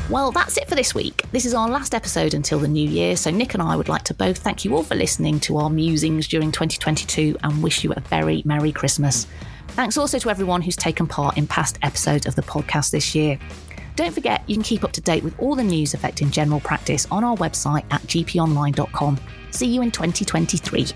Well, 0.10 0.32
that's 0.32 0.56
it 0.56 0.70
for 0.70 0.76
this 0.76 0.96
week. 0.96 1.24
This 1.34 1.46
is 1.46 1.54
our 1.54 1.68
last 1.68 1.94
episode 1.94 2.34
until 2.34 2.60
the 2.60 2.70
new 2.70 2.88
year, 2.88 3.18
so 3.18 3.32
Nick 3.32 3.54
and 3.54 3.62
I 3.62 3.76
would 3.76 3.90
like 3.90 4.04
to 4.04 4.14
both 4.14 4.38
thank 4.38 4.64
you 4.64 4.78
all 4.78 4.84
for 4.84 4.96
listening 4.96 5.42
to 5.42 5.58
our 5.58 5.70
musings 5.70 6.30
during 6.30 6.54
2022 6.54 7.36
and 7.44 7.62
wish 7.62 7.84
you 7.84 7.92
a 7.92 8.00
very 8.00 8.44
Merry 8.46 8.72
Christmas. 8.72 9.28
Thanks 9.74 9.98
also 9.98 10.20
to 10.20 10.30
everyone 10.30 10.62
who's 10.62 10.76
taken 10.76 11.08
part 11.08 11.36
in 11.36 11.48
past 11.48 11.80
episodes 11.82 12.28
of 12.28 12.36
the 12.36 12.44
podcast 12.44 12.92
this 12.92 13.16
year. 13.16 13.40
Don't 13.96 14.14
forget, 14.14 14.48
you 14.48 14.56
can 14.56 14.62
keep 14.62 14.84
up 14.84 14.92
to 14.92 15.02
date 15.02 15.24
with 15.24 15.34
all 15.40 15.56
the 15.56 15.64
news 15.64 15.96
affecting 15.96 16.30
general 16.30 16.60
practice 16.60 17.08
on 17.10 17.24
our 17.24 17.36
website 17.38 17.84
at 17.92 18.02
gponline.com. 18.04 19.20
See 19.50 19.66
you 19.66 19.82
in 19.82 19.90
2023. 19.90 20.88